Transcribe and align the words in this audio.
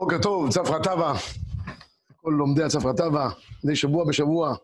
בוקר 0.00 0.16
טוב, 0.22 0.50
צפרא 0.50 0.78
טבא. 0.78 1.12
כל 2.16 2.34
לומדי 2.38 2.62
הצפרא 2.62 2.92
טבא, 2.92 3.28
מדי 3.64 3.76
שבוע 3.76 4.04
בשבוע. 4.08 4.54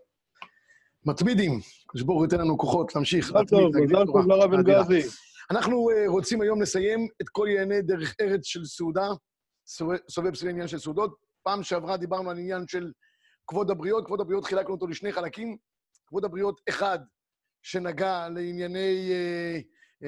מתמידים, 1.06 1.60
הקדוש 1.86 2.02
ברוך 2.02 2.22
ייתן 2.22 2.40
לנו 2.40 2.58
כוחות 2.58 2.94
להמשיך. 2.94 3.30
מזל 3.30 3.44
טוב, 3.44 3.76
מזל 3.76 4.06
טוב 4.06 4.26
לרב. 4.26 4.52
אלגזי. 4.54 5.08
אנחנו 5.50 5.90
אה, 5.90 6.04
רוצים 6.06 6.40
היום 6.42 6.62
לסיים 6.62 7.08
את 7.22 7.28
כל 7.28 7.46
ענייני 7.48 7.82
דרך 7.82 8.14
ארץ 8.20 8.46
של 8.46 8.64
סעודה, 8.64 9.08
סובב- 9.66 10.08
סביב 10.10 10.46
העניין 10.46 10.68
של 10.68 10.78
סעודות. 10.78 11.14
פעם 11.42 11.62
שעברה 11.62 11.96
דיברנו 11.96 12.30
על 12.30 12.38
עניין 12.38 12.64
של 12.68 12.92
כבוד 13.46 13.70
הבריות, 13.70 14.06
כבוד 14.06 14.20
הבריות 14.20 14.44
חילקנו 14.44 14.74
אותו 14.74 14.86
לשני 14.86 15.12
חלקים. 15.12 15.56
כבוד 16.06 16.24
הבריות 16.24 16.60
אחד, 16.68 16.98
שנגע 17.62 18.28
לענייני 18.28 19.10
אה, 19.12 19.58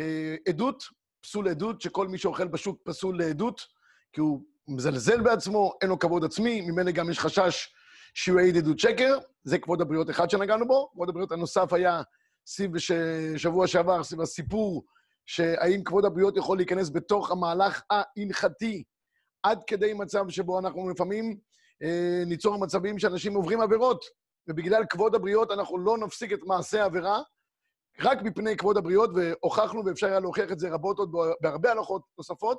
אה, 0.00 0.36
עדות, 0.48 0.82
פסול 1.22 1.48
עדות, 1.48 1.80
שכל 1.80 2.08
מי 2.08 2.18
שאוכל 2.18 2.48
בשוק 2.48 2.78
פסול 2.84 3.18
לעדות, 3.18 3.60
כי 4.12 4.20
הוא 4.20 4.42
מזלזל 4.68 5.20
בעצמו, 5.20 5.72
אין 5.82 5.90
לו 5.90 5.98
כבוד 5.98 6.24
עצמי, 6.24 6.60
ממילא 6.60 6.90
גם 6.90 7.10
יש 7.10 7.18
חשש 7.18 7.68
שהוא 8.14 8.40
יעיד 8.40 8.56
עדות 8.56 8.78
שקר. 8.78 9.18
זה 9.44 9.58
כבוד 9.58 9.80
הבריות 9.80 10.10
אחד 10.10 10.30
שנגענו 10.30 10.66
בו. 10.66 10.90
כבוד 10.92 11.08
הבריות 11.08 11.32
הנוסף 11.32 11.72
היה 11.72 12.02
סביב 12.46 12.72
שבוע 13.36 13.66
שעבר, 13.66 14.04
סביב 14.04 14.20
הסיפור 14.20 14.84
שהאם 15.26 15.82
כבוד 15.84 16.04
הבריות 16.04 16.36
יכול 16.36 16.56
להיכנס 16.56 16.90
בתוך 16.90 17.30
המהלך 17.30 17.82
ההלכתי, 17.90 18.84
עד 19.42 19.64
כדי 19.66 19.92
מצב 19.94 20.28
שבו 20.28 20.58
אנחנו 20.58 20.90
לפעמים 20.90 21.38
אה, 21.82 22.22
ניצור 22.26 22.58
מצבים 22.58 22.98
שאנשים 22.98 23.34
עוברים 23.34 23.60
עבירות, 23.60 24.04
ובגלל 24.48 24.84
כבוד 24.90 25.14
הבריות 25.14 25.50
אנחנו 25.50 25.78
לא 25.78 25.98
נפסיק 25.98 26.32
את 26.32 26.40
מעשה 26.46 26.82
העבירה, 26.82 27.22
רק 28.00 28.22
מפני 28.22 28.56
כבוד 28.56 28.76
הבריות, 28.76 29.10
והוכחנו, 29.14 29.84
ואפשר 29.84 30.06
היה 30.06 30.20
להוכיח 30.20 30.52
את 30.52 30.58
זה 30.58 30.68
רבות 30.70 30.98
עוד 30.98 31.12
בהרבה 31.40 31.72
הלכות 31.72 32.02
נוספות, 32.18 32.58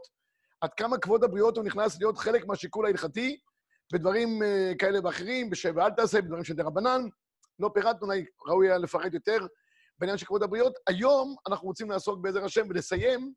עד 0.62 0.74
כמה 0.74 0.98
כבוד 0.98 1.24
הבריות 1.24 1.58
הוא 1.58 1.66
נכנס 1.66 2.00
להיות 2.00 2.18
חלק 2.18 2.46
מהשיקול 2.46 2.86
ההלכתי, 2.86 3.40
בדברים 3.94 4.44
אה, 4.44 4.72
כאלה 4.80 5.00
ואחרים, 5.04 5.50
בשב 5.50 5.74
ואל 5.76 5.90
תעשה, 5.90 6.22
בדברים 6.22 6.44
של 6.44 6.54
דרבנן. 6.54 7.02
לא 7.60 7.70
פירטנו, 7.74 8.08
אולי 8.08 8.26
ראוי 8.48 8.68
היה 8.68 8.78
לפרט 8.78 9.14
יותר 9.14 9.48
בעניין 10.00 10.18
של 10.18 10.26
כבוד 10.26 10.44
הבריות. 10.44 10.74
היום 10.88 11.36
אנחנו 11.48 11.68
רוצים 11.68 11.92
לעסוק 11.92 12.20
בעזר 12.20 12.46
השם 12.46 12.68
ולסיים 12.70 13.34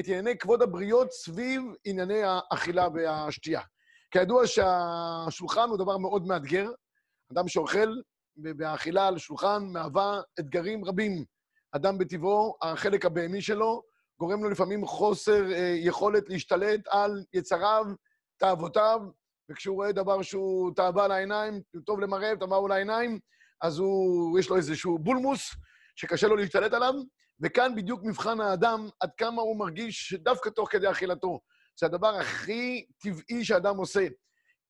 את 0.00 0.06
ענייני 0.06 0.38
כבוד 0.38 0.62
הבריות 0.62 1.12
סביב 1.12 1.62
ענייני 1.84 2.22
האכילה 2.22 2.88
והשתייה. 2.94 3.60
כידוע 4.10 4.46
שהשולחן 4.46 5.68
הוא 5.68 5.78
דבר 5.78 5.98
מאוד 5.98 6.26
מאתגר. 6.26 6.70
אדם 7.32 7.48
שאוכל 7.48 7.94
והאכילה 8.58 9.08
על 9.08 9.18
שולחן 9.18 9.64
מהווה 9.72 10.20
אתגרים 10.40 10.84
רבים. 10.84 11.24
אדם 11.72 11.98
בטבעו, 11.98 12.56
החלק 12.62 13.04
הבהמי 13.04 13.42
שלו, 13.42 13.82
גורם 14.18 14.44
לו 14.44 14.50
לפעמים 14.50 14.86
חוסר 14.86 15.52
אה, 15.52 15.74
יכולת 15.78 16.28
להשתלט 16.28 16.80
על 16.88 17.24
יצריו, 17.32 17.84
תאוותיו, 18.36 19.00
וכשהוא 19.50 19.76
רואה 19.76 19.92
דבר 19.92 20.22
שהוא 20.22 20.74
תאווה 20.76 21.08
לעיניים, 21.08 21.60
טוב 21.86 22.00
למראה, 22.00 22.36
תאווה 22.36 22.68
לעיניים, 22.68 23.18
אז 23.60 23.78
הוא, 23.78 24.38
יש 24.38 24.50
לו 24.50 24.56
איזשהו 24.56 24.98
בולמוס 24.98 25.54
שקשה 25.96 26.28
לו 26.28 26.36
להשתלט 26.36 26.72
עליו, 26.72 26.94
וכאן 27.40 27.74
בדיוק 27.74 28.00
מבחן 28.04 28.40
האדם, 28.40 28.88
עד 29.00 29.10
כמה 29.16 29.42
הוא 29.42 29.56
מרגיש 29.56 30.08
שדווקא 30.08 30.50
תוך 30.50 30.72
כדי 30.72 30.90
אכילתו. 30.90 31.40
זה 31.80 31.86
הדבר 31.86 32.14
הכי 32.14 32.86
טבעי 32.98 33.44
שאדם 33.44 33.76
עושה. 33.76 34.06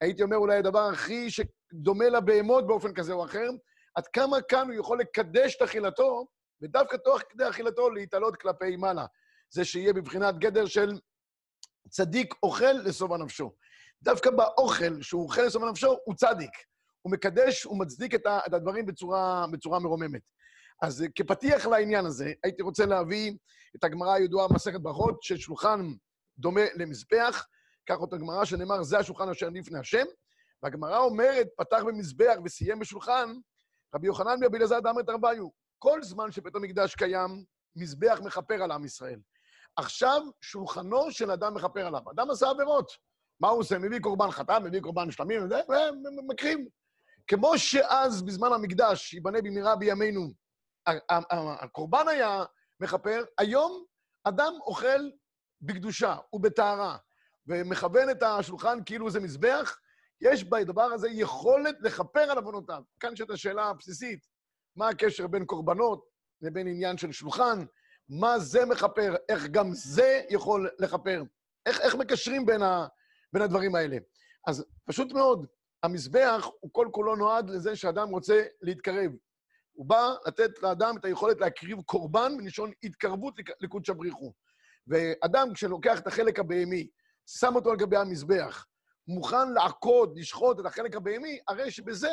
הייתי 0.01 0.23
אומר 0.23 0.36
אולי 0.36 0.56
הדבר 0.56 0.83
הכי 0.83 1.29
שדומה 1.31 2.08
לבהמות 2.08 2.67
באופן 2.67 2.95
כזה 2.95 3.12
או 3.12 3.25
אחר, 3.25 3.51
עד 3.95 4.06
כמה 4.06 4.41
כאן 4.41 4.67
הוא 4.67 4.75
יכול 4.75 5.01
לקדש 5.01 5.56
את 5.56 5.62
אכילתו, 5.62 6.27
ודווקא 6.62 6.97
תוך 6.97 7.20
כדי 7.29 7.48
אכילתו 7.48 7.91
להתעלות 7.91 8.36
כלפי 8.36 8.77
מעלה. 8.77 9.06
זה 9.55 9.65
שיהיה 9.65 9.93
בבחינת 9.93 10.39
גדר 10.39 10.67
של 10.67 11.01
צדיק 11.89 12.35
אוכל 12.43 12.73
לשובע 12.73 13.17
נפשו. 13.17 13.53
דווקא 14.03 14.31
באוכל 14.31 15.03
שהוא 15.03 15.23
אוכל 15.23 15.43
לשובע 15.43 15.70
נפשו, 15.70 15.97
הוא 16.05 16.15
צדיק. 16.15 16.51
הוא 17.03 17.13
מקדש, 17.13 17.64
הוא 17.64 17.81
מצדיק 17.81 18.14
את 18.14 18.27
הדברים 18.53 18.87
בצורה, 18.87 19.47
בצורה 19.53 19.79
מרוממת. 19.79 20.20
אז 20.83 21.05
כפתיח 21.14 21.67
לעניין 21.67 22.07
הזה, 22.07 22.33
הייתי 22.45 22.63
רוצה 22.63 22.87
להביא 22.87 23.33
את 23.77 23.85
הגמרא 23.85 24.13
הידועה 24.13 24.48
במסכת 24.48 24.81
ברכות, 24.81 25.23
ששולחן 25.23 25.81
דומה 26.39 26.64
למזבח, 26.75 27.47
כך 27.89 27.97
אותה 27.97 28.17
גמרא 28.17 28.45
שנאמר, 28.45 28.83
זה 28.83 28.98
השולחן 28.98 29.29
אשר 29.29 29.48
לפני 29.48 29.79
השם, 29.79 30.05
והגמרא 30.63 30.98
אומרת, 30.98 31.47
פתח 31.57 31.83
במזבח 31.87 32.35
וסיים 32.45 32.79
בשולחן, 32.79 33.35
רבי 33.95 34.07
יוחנן 34.07 34.37
ורבי 34.43 34.59
אלעזר 34.59 34.81
דאמר 34.81 35.03
תרביו, 35.03 35.48
כל 35.79 36.03
זמן 36.03 36.33
שבית 36.33 36.57
המקדש 36.57 36.95
קיים, 36.95 37.45
מזבח 37.77 38.20
מכפר 38.25 38.63
על 38.63 38.70
עם 38.70 38.85
ישראל. 38.85 39.20
עכשיו 39.77 40.23
שולחנו 40.40 41.11
של 41.11 41.30
אדם 41.30 41.55
מכפר 41.55 41.86
עליו. 41.86 42.01
אדם 42.11 42.30
עשה 42.30 42.51
עבירות. 42.51 42.92
מה 43.40 43.48
הוא 43.48 43.61
עושה? 43.61 43.79
מביא 43.79 44.01
קורבן 44.01 44.30
חטא, 44.30 44.58
מביא 44.58 44.80
קורבן 44.80 45.11
שלמים, 45.11 45.45
וזה, 45.45 45.61
ומקריב. 46.18 46.58
כמו 47.27 47.58
שאז, 47.58 48.23
בזמן 48.23 48.52
המקדש, 48.52 49.14
ייבנה 49.14 49.42
במהרה 49.42 49.77
בימינו, 49.77 50.29
הקורבן 51.61 52.08
היה 52.08 52.45
מכפר, 52.80 53.24
היום 53.39 53.84
אדם 54.24 54.52
אוכל 54.61 55.11
בקדושה 55.61 56.17
ובטהרה, 56.33 56.96
ומכוון 57.46 58.11
את 58.11 58.23
השולחן 58.23 58.79
כאילו 58.86 59.11
זה 59.11 59.20
מזבח, 59.20 59.79
יש 60.20 60.45
בדבר 60.45 60.83
הזה 60.83 61.08
יכולת 61.11 61.77
לכפר 61.80 62.20
על 62.20 62.39
עוונותיו. 62.39 62.83
כאן 63.01 63.13
יש 63.13 63.20
את 63.20 63.30
השאלה 63.30 63.64
הבסיסית, 63.64 64.27
מה 64.77 64.89
הקשר 64.89 65.27
בין 65.27 65.45
קורבנות 65.45 66.05
לבין 66.42 66.68
עניין 66.68 66.98
של 66.98 67.13
שולחן, 67.13 67.64
מה 68.09 68.39
זה 68.39 68.67
מכפר, 68.67 69.15
איך 69.29 69.47
גם 69.47 69.70
זה 69.73 70.23
יכול 70.31 70.70
לכפר, 70.79 71.23
איך, 71.67 71.81
איך 71.81 71.95
מקשרים 71.95 72.47
בין, 72.47 72.63
ה, 72.63 72.87
בין 73.33 73.42
הדברים 73.42 73.75
האלה. 73.75 73.97
אז 74.47 74.65
פשוט 74.85 75.13
מאוד, 75.13 75.47
המזבח 75.83 76.48
הוא 76.61 76.70
כל 76.73 76.89
כולו 76.93 77.17
נועד 77.17 77.51
לזה 77.51 77.77
שאדם 77.77 78.09
רוצה 78.09 78.43
להתקרב. 78.63 79.13
הוא 79.73 79.87
בא 79.87 80.14
לתת 80.27 80.63
לאדם 80.63 80.97
את 80.97 81.05
היכולת 81.05 81.41
להקריב 81.41 81.83
קורבן 81.83 82.33
מלשון 82.37 82.70
התקרבות 82.83 83.39
לק- 83.39 83.57
לקודש 83.61 83.91
הבריחו. 83.91 84.33
ואדם, 84.87 85.48
כשלוקח 85.55 85.98
את 86.01 86.07
החלק 86.07 86.39
הבהמי, 86.39 86.89
שם 87.27 87.55
אותו 87.55 87.70
על 87.70 87.77
גבי 87.77 87.97
המזבח, 87.97 88.67
מוכן 89.09 89.53
לעקוד, 89.53 90.19
לשחוט 90.19 90.61
את 90.61 90.67
החלק 90.67 90.97
הבהמי, 90.97 91.39
הרי 91.48 91.70
שבזה, 91.70 92.11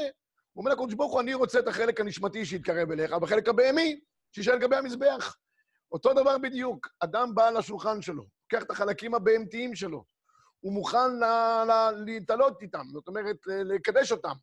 הוא 0.54 0.62
אומר 0.64 0.72
לקודש 0.72 0.94
ברוך 0.94 1.12
הוא, 1.14 1.22
אני 1.22 1.34
רוצה 1.34 1.60
את 1.60 1.68
החלק 1.68 2.00
הנשמתי 2.00 2.46
שיתקרב 2.46 2.92
אליך, 2.92 3.12
והחלק 3.22 3.50
הבהמי, 3.50 4.00
שישאר 4.32 4.54
על 4.54 4.60
גבי 4.60 4.76
המזבח. 4.76 5.36
אותו 5.92 6.14
דבר 6.14 6.38
בדיוק, 6.38 6.88
אדם 7.00 7.36
בא 7.36 7.50
לשולחן 7.50 8.02
שלו, 8.02 8.24
לוקח 8.54 8.64
את 8.64 8.72
החלקים 8.72 9.16
הבהמתיים 9.16 9.76
שלו, 9.76 10.04
הוא 10.60 10.74
מוכן 10.74 11.10
להתעלות 12.06 12.62
איתם, 12.62 12.86
זאת 12.94 13.08
אומרת, 13.08 13.38
לקדש 13.48 14.12
אותם, 14.12 14.34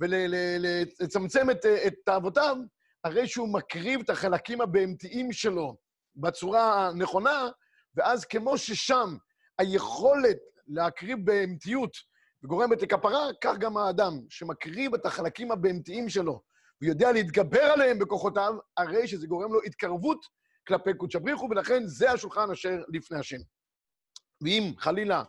ולצמצם 0.00 1.50
את, 1.50 1.66
את 1.86 1.94
תאוותיו, 2.04 2.56
הרי 3.04 3.28
שהוא 3.28 3.52
מקריב 3.52 4.00
את 4.00 4.10
החלקים 4.10 4.60
הבהמתיים 4.60 5.32
שלו 5.32 5.76
בצורה 6.16 6.88
הנכונה, 6.88 7.48
ואז 7.96 8.24
כמו 8.24 8.58
ששם 8.58 9.16
היכולת 9.58 10.38
להקריב 10.66 11.18
בהמתיות 11.24 11.90
וגורמת 12.44 12.82
לכפרה, 12.82 13.28
כך 13.40 13.56
גם 13.58 13.76
האדם 13.76 14.20
שמקריב 14.28 14.94
את 14.94 15.06
החלקים 15.06 15.52
הבהמתיים 15.52 16.08
שלו 16.08 16.42
ויודע 16.82 17.12
להתגבר 17.12 17.62
עליהם 17.62 17.98
בכוחותיו, 17.98 18.54
הרי 18.76 19.08
שזה 19.08 19.26
גורם 19.26 19.52
לו 19.52 19.60
התקרבות 19.66 20.26
כלפי 20.70 20.94
קודש 20.94 21.16
הבריחו, 21.16 21.48
ולכן 21.50 21.86
זה 21.86 22.10
השולחן 22.10 22.50
אשר 22.50 22.82
לפני 22.88 23.18
השם. 23.18 23.36
ואם 24.42 24.72
חלילה 24.78 25.24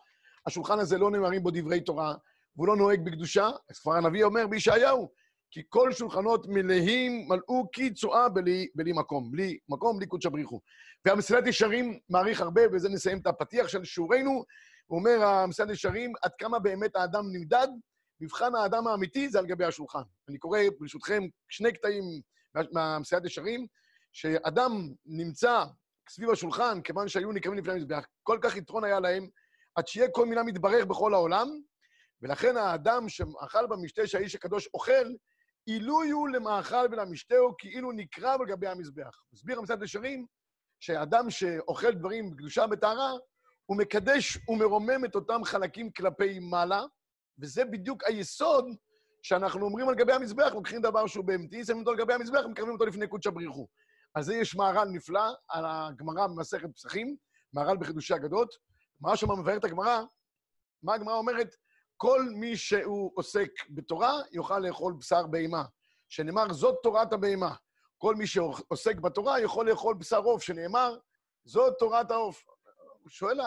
השולחן 0.46 0.80
הזה 0.80 0.98
לא 0.98 1.12
נאמרים 1.12 1.44
בו 1.44 1.52
דברי 1.54 1.82
תורה, 1.82 2.14
והוא 2.56 2.68
לא 2.68 2.76
נוהג 2.76 3.06
בקדושה, 3.06 3.50
אז 3.70 3.80
כבר 3.80 3.94
הנביא 3.94 4.24
אומר 4.24 4.48
בישעיהו, 4.48 5.12
כי 5.52 5.62
כל 5.70 5.92
שולחנות 5.92 6.48
מלאים 6.50 7.28
מלאו 7.28 7.72
כי 7.72 7.94
צואה 7.94 8.30
בלי, 8.30 8.68
בלי 8.76 8.92
מקום, 8.94 9.32
בלי 9.32 9.58
מקום, 9.70 9.98
בלי 9.98 10.08
קודש 10.08 10.26
הבריחו. 10.26 10.62
והמסילת 11.06 11.48
ישרים 11.48 12.00
מעריך 12.10 12.42
הרבה, 12.42 12.62
ובזה 12.68 12.90
נסיים 12.90 13.18
את 13.18 13.28
הפתיח 13.28 13.68
של 13.68 13.84
שיעורנו, 13.84 14.44
הוא 14.86 15.00
אומר, 15.00 15.24
המסילת 15.24 15.70
ישרים, 15.70 16.14
עד 16.22 16.32
כמה 16.38 16.60
באמת 16.60 16.96
האדם 16.96 17.24
נמדד, 17.32 17.68
מבחן 18.22 18.56
האדם 18.56 18.88
האמיתי 18.88 19.30
זה 19.30 19.40
על 19.40 19.46
גבי 19.46 19.66
השולחן. 19.66 20.02
אני 20.30 20.38
קורא, 20.38 20.60
ברשותכם, 20.80 21.24
שני 21.50 21.74
קטעים 21.74 22.04
מה- 22.56 22.62
מהמסילת 22.72 23.26
ישרים, 23.26 23.68
שאדם 24.12 24.72
נמצא 25.06 25.64
סביב 26.10 26.30
השולחן, 26.30 26.82
כיוון 26.82 27.08
שהיו 27.08 27.32
נקרבים 27.32 27.60
לפני 27.60 27.74
המזבח, 27.74 28.06
כל 28.24 28.40
כך 28.42 28.58
יתרון 28.58 28.84
היה 28.84 29.00
להם, 29.00 29.28
עד 29.76 29.88
שיהיה 29.88 30.08
כל 30.12 30.26
מילה 30.26 30.44
מתברך 30.44 30.86
בכל 30.86 31.14
העולם, 31.14 31.48
ולכן 32.22 32.58
האדם 32.58 33.10
שאכל 33.10 33.68
במשתה 33.68 34.08
שהאיש 34.08 34.36
הקדוש 34.36 34.70
אוכל, 34.74 35.08
אילו 35.68 36.04
יהיו 36.04 36.28
למאכל 36.28 36.86
ולמשתהו 36.92 37.54
כאילו 37.58 37.92
נקרב 37.92 38.42
על 38.42 38.48
גבי 38.48 38.68
המזבח. 38.68 39.24
מסביר 39.34 39.60
המסעד 39.60 39.84
ישרים, 39.84 40.26
שאדם 40.80 41.30
שאוכל 41.30 41.92
דברים 41.92 42.32
בקדושה 42.32 42.66
וטהרה, 42.72 43.12
הוא 43.66 43.78
מקדש 43.78 44.38
ומרומם 44.48 45.06
את 45.06 45.16
אותם 45.16 45.44
חלקים 45.44 45.92
כלפי 45.92 46.40
מעלה, 46.40 46.84
וזה 47.40 47.66
בדיוק 47.66 48.04
היסוד 48.04 48.66
שאנחנו 49.24 49.66
אומרים 49.66 49.90
על 49.90 49.96
גבי 49.96 50.14
המזבח, 50.14 50.52
לוקחים 50.54 50.82
דבר 50.82 51.08
שהוא 51.08 51.26
בהמתי, 51.26 51.66
שמים 51.66 51.80
אותו 51.80 51.92
על 51.92 51.98
גבי 51.98 52.14
המזבח 52.14 52.42
ומקרבים 52.46 52.74
אותו 52.74 52.86
לפני 52.86 53.08
קודש 53.08 53.28
הבריחו. 53.28 53.68
על 54.14 54.24
זה 54.24 54.36
יש 54.36 54.56
מהר"ל 54.56 54.88
נפלא, 54.92 55.34
על 55.50 55.66
הגמרא 55.68 56.28
במסכת 56.28 56.76
פסחים, 56.76 57.16
מהר"ל 57.54 57.78
בחידושי 57.78 58.16
אגדות. 58.16 58.56
מה 59.02 59.18
שם 59.18 59.40
מבאר 59.40 59.58
את 59.58 59.66
הגמרא, 59.66 60.02
מה 60.84 60.94
הגמרא 60.94 61.14
אומרת? 61.14 61.56
כל 61.98 62.26
מי 62.36 62.58
שהוא 62.58 63.12
עוסק 63.16 63.50
בתורה 63.70 64.14
יוכל 64.32 64.60
לאכול 64.60 64.94
בשר 65.00 65.28
בהמה, 65.28 65.64
שנאמר, 66.10 66.54
זאת 66.54 66.76
תורת 66.84 67.14
הבהמה. 67.14 67.56
כל 67.98 68.16
מי 68.16 68.28
שעוסק 68.28 68.96
בתורה 68.96 69.40
יכול 69.40 69.70
לאכול 69.70 69.96
בשר 69.96 70.18
עוף, 70.18 70.44
שנאמר, 70.44 70.98
זאת 71.46 71.74
תורת 71.80 72.12
העוף. 72.12 72.44
שואל 73.08 73.40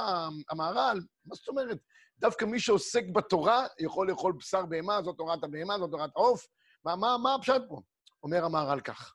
המהר"ל, 0.50 1.00
מה 1.26 1.34
זאת 1.34 1.48
אומרת? 1.48 1.78
דווקא 2.18 2.44
מי 2.44 2.60
שעוסק 2.60 3.04
בתורה 3.14 3.66
יכול 3.78 4.10
לאכול 4.10 4.32
בשר 4.38 4.66
בהמה, 4.66 5.02
זאת 5.02 5.16
תורת 5.16 5.44
הבהמה, 5.44 5.78
זאת 5.78 5.90
תורת 5.90 6.10
העוף. 6.16 6.46
מה, 6.84 6.96
מה, 6.96 7.16
מה 7.22 7.34
הפשט 7.34 7.62
פה? 7.68 7.80
אומר 8.22 8.44
המהר"ל 8.44 8.80
כך. 8.80 9.14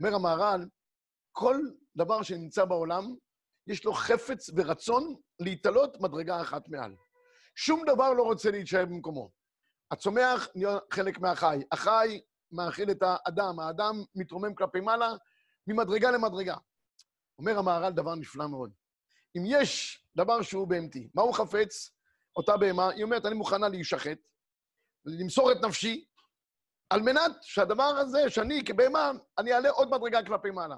אומר 0.00 0.14
המהר"ל, 0.14 0.66
כל 1.38 1.60
דבר 1.96 2.22
שנמצא 2.22 2.64
בעולם, 2.64 3.14
יש 3.66 3.84
לו 3.84 3.92
חפץ 3.92 4.50
ורצון 4.56 5.14
להתעלות 5.40 6.00
מדרגה 6.00 6.40
אחת 6.40 6.68
מעל. 6.68 6.96
שום 7.54 7.82
דבר 7.86 8.12
לא 8.12 8.22
רוצה 8.22 8.50
להישאר 8.50 8.84
במקומו. 8.84 9.30
הצומח 9.90 10.48
נהיה 10.54 10.78
חלק 10.92 11.18
מהחי. 11.18 11.58
החי 11.72 12.20
מאכיל 12.52 12.90
את 12.90 13.02
האדם, 13.02 13.60
האדם 13.60 14.04
מתרומם 14.14 14.54
כלפי 14.54 14.80
מעלה 14.80 15.12
ממדרגה 15.66 16.10
למדרגה. 16.10 16.56
אומר 17.38 17.58
המהר"ל 17.58 17.92
דבר 17.92 18.14
נפלא 18.14 18.48
מאוד. 18.48 18.72
אם 19.36 19.42
יש 19.46 20.00
דבר 20.16 20.42
שהוא 20.42 20.68
בהמתי, 20.68 21.08
מה 21.14 21.22
הוא 21.22 21.34
חפץ? 21.34 21.90
אותה 22.36 22.56
בהמה, 22.56 22.90
היא 22.90 23.04
אומרת, 23.04 23.26
אני 23.26 23.34
מוכנה 23.34 23.68
להישחט, 23.68 24.18
למסור 25.04 25.52
את 25.52 25.56
נפשי, 25.64 26.06
על 26.90 27.02
מנת 27.02 27.32
שהדבר 27.42 27.82
הזה, 27.82 28.30
שאני 28.30 28.64
כבהמה, 28.64 29.10
אני 29.38 29.52
אעלה 29.52 29.70
עוד 29.70 29.88
מדרגה 29.90 30.24
כלפי 30.24 30.50
מעלה. 30.50 30.76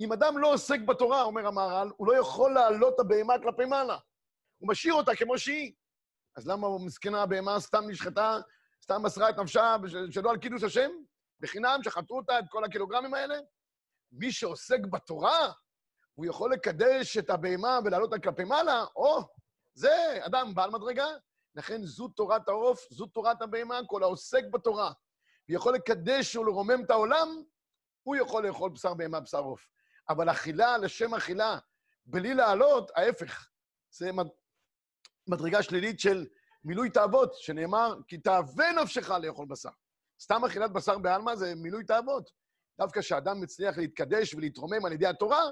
אם 0.00 0.12
אדם 0.12 0.38
לא 0.38 0.52
עוסק 0.52 0.80
בתורה, 0.80 1.22
אומר 1.22 1.46
המהר"ל, 1.46 1.90
הוא 1.96 2.06
לא 2.06 2.20
יכול 2.20 2.54
להעלות 2.54 2.94
את 2.94 3.00
הבהמה 3.00 3.34
כלפי 3.42 3.64
מעלה. 3.64 3.98
הוא 4.58 4.68
משאיר 4.68 4.94
אותה 4.94 5.16
כמו 5.16 5.38
שהיא. 5.38 5.72
אז 6.36 6.48
למה 6.48 6.68
מסכנה 6.78 7.22
הבהמה 7.22 7.60
סתם 7.60 7.84
נשחטה, 7.88 8.38
סתם 8.82 9.02
מסרה 9.02 9.30
את 9.30 9.38
נפשה 9.38 9.76
שלא 10.10 10.30
על 10.30 10.38
קידוש 10.38 10.62
השם? 10.62 10.90
בחינם, 11.40 11.80
שחטאו 11.84 12.16
אותה, 12.16 12.38
את 12.38 12.44
כל 12.48 12.64
הקילוגרמים 12.64 13.14
האלה? 13.14 13.38
מי 14.12 14.32
שעוסק 14.32 14.78
בתורה, 14.90 15.52
הוא 16.14 16.26
יכול 16.26 16.52
לקדש 16.52 17.18
את 17.18 17.30
הבהמה 17.30 17.78
ולהעלות 17.84 18.12
אותה 18.12 18.22
כלפי 18.22 18.44
מעלה, 18.44 18.84
או, 18.96 19.20
זה 19.74 20.18
אדם 20.26 20.54
בעל 20.54 20.70
מדרגה. 20.70 21.06
לכן 21.54 21.82
זו 21.82 22.08
תורת 22.08 22.48
העוף, 22.48 22.86
זו 22.90 23.06
תורת 23.06 23.42
הבהמה, 23.42 23.80
כל 23.86 24.02
העוסק 24.02 24.42
בתורה. 24.52 24.92
ויכול 25.48 25.74
לקדש 25.74 26.36
ולרומם 26.36 26.84
את 26.84 26.90
העולם, 26.90 27.42
הוא 28.02 28.16
יכול 28.16 28.46
לאכול 28.46 28.70
בשר 28.70 28.94
בהמה, 28.94 29.20
בשר 29.20 29.38
עוף. 29.38 29.68
אבל 30.10 30.30
אכילה 30.30 30.78
לשם 30.78 31.14
אכילה, 31.14 31.58
בלי 32.06 32.34
לעלות, 32.34 32.90
ההפך. 32.96 33.48
זה 33.90 34.10
מדרגה 35.28 35.62
שלילית 35.62 36.00
של 36.00 36.26
מילוי 36.64 36.90
תאוות, 36.90 37.34
שנאמר, 37.34 37.94
כי 38.08 38.18
תאווה 38.18 38.72
נפשך 38.72 39.10
לאכול 39.10 39.46
בשר. 39.48 39.70
סתם 40.20 40.44
אכילת 40.44 40.72
בשר 40.72 40.98
בעלמא 40.98 41.34
זה 41.34 41.54
מילוי 41.54 41.84
תאוות. 41.84 42.30
דווקא 42.78 43.00
כשאדם 43.00 43.40
מצליח 43.40 43.78
להתקדש 43.78 44.34
ולהתרומם 44.34 44.84
על 44.86 44.92
ידי 44.92 45.06
התורה, 45.06 45.42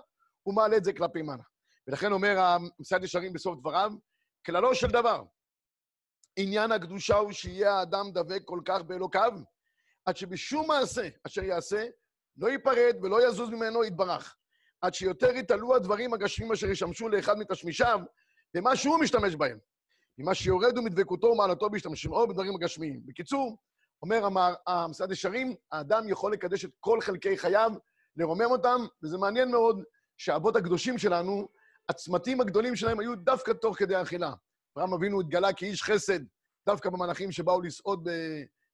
הוא 0.43 0.55
מעלה 0.55 0.77
את 0.77 0.85
זה 0.85 0.93
כלפי 0.93 1.23
מעלה. 1.23 1.43
ולכן 1.87 2.13
אומר 2.13 2.39
המסעד 2.39 3.05
ישרים 3.05 3.33
בסוף 3.33 3.59
דבריו, 3.59 3.93
כללו 4.47 4.75
של 4.75 4.87
דבר, 4.87 5.25
עניין 6.37 6.73
הקדושה 6.73 7.17
הוא 7.17 7.33
שיהיה 7.33 7.75
האדם 7.75 8.13
דבק 8.13 8.43
כל 8.45 8.61
כך 8.65 8.83
באלוקיו, 8.83 9.33
עד 10.05 10.17
שבשום 10.17 10.69
מעשה 10.69 11.09
אשר 11.27 11.45
יעשה, 11.45 11.87
לא 12.37 12.49
ייפרד 12.49 12.97
ולא 13.03 13.29
יזוז 13.29 13.51
ממנו 13.51 13.85
יתברך. 13.85 14.37
עד 14.81 14.95
שיותר 14.95 15.37
יתעלו 15.37 15.75
הדברים 15.75 16.15
הגשמים 16.15 16.53
אשר 16.53 16.71
ישמשו 16.71 17.09
לאחד 17.09 17.39
מתשמישיו, 17.39 18.01
במה 18.55 18.77
שהוא 18.77 18.99
משתמש 18.99 19.35
בהם. 19.35 19.59
ממה 20.19 20.35
שיורדו 20.35 20.83
מדבקותו 20.83 21.27
ומעלתו 21.27 21.71
בהשתמשו 21.71 22.27
בדברים 22.27 22.55
הגשמיים. 22.55 23.01
בקיצור, 23.07 23.59
אומר 24.03 24.29
המסעד 24.67 25.13
ישרים, 25.13 25.55
האדם 25.73 26.09
יכול 26.09 26.33
לקדש 26.33 26.65
את 26.65 26.71
כל 26.81 27.01
חלקי 27.01 27.39
חייו, 27.39 27.73
לרומם 28.17 28.51
אותם, 28.51 28.87
וזה 29.03 29.19
מעניין 29.19 29.51
מאוד 29.51 29.83
שהאבות 30.17 30.57
הקדושים 30.57 30.99
שלנו, 30.99 31.49
הצמתים 31.89 32.41
הגדולים 32.41 32.77
שלהם 32.77 33.01
היו 33.01 33.17
דווקא 33.17 33.53
תוך 33.53 33.79
כדי 33.79 33.95
האכילה. 33.95 34.33
אברהם 34.77 34.95
אבינו 34.95 35.21
התגלה 35.21 35.53
כאיש 35.53 35.83
חסד 35.83 36.21
דווקא 36.67 36.91
במלאכים 36.91 37.33
שבאו 37.33 37.63
לסעוד 37.63 38.09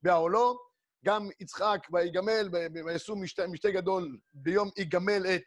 בעולו. 0.03 0.59
גם 1.05 1.29
יצחק 1.41 1.87
ויגמל, 1.93 2.49
ויעשו 2.87 3.17
משתה, 3.17 3.47
משתה 3.47 3.71
גדול 3.71 4.19
ביום 4.35 4.71
יגמל 4.77 5.27
את 5.27 5.43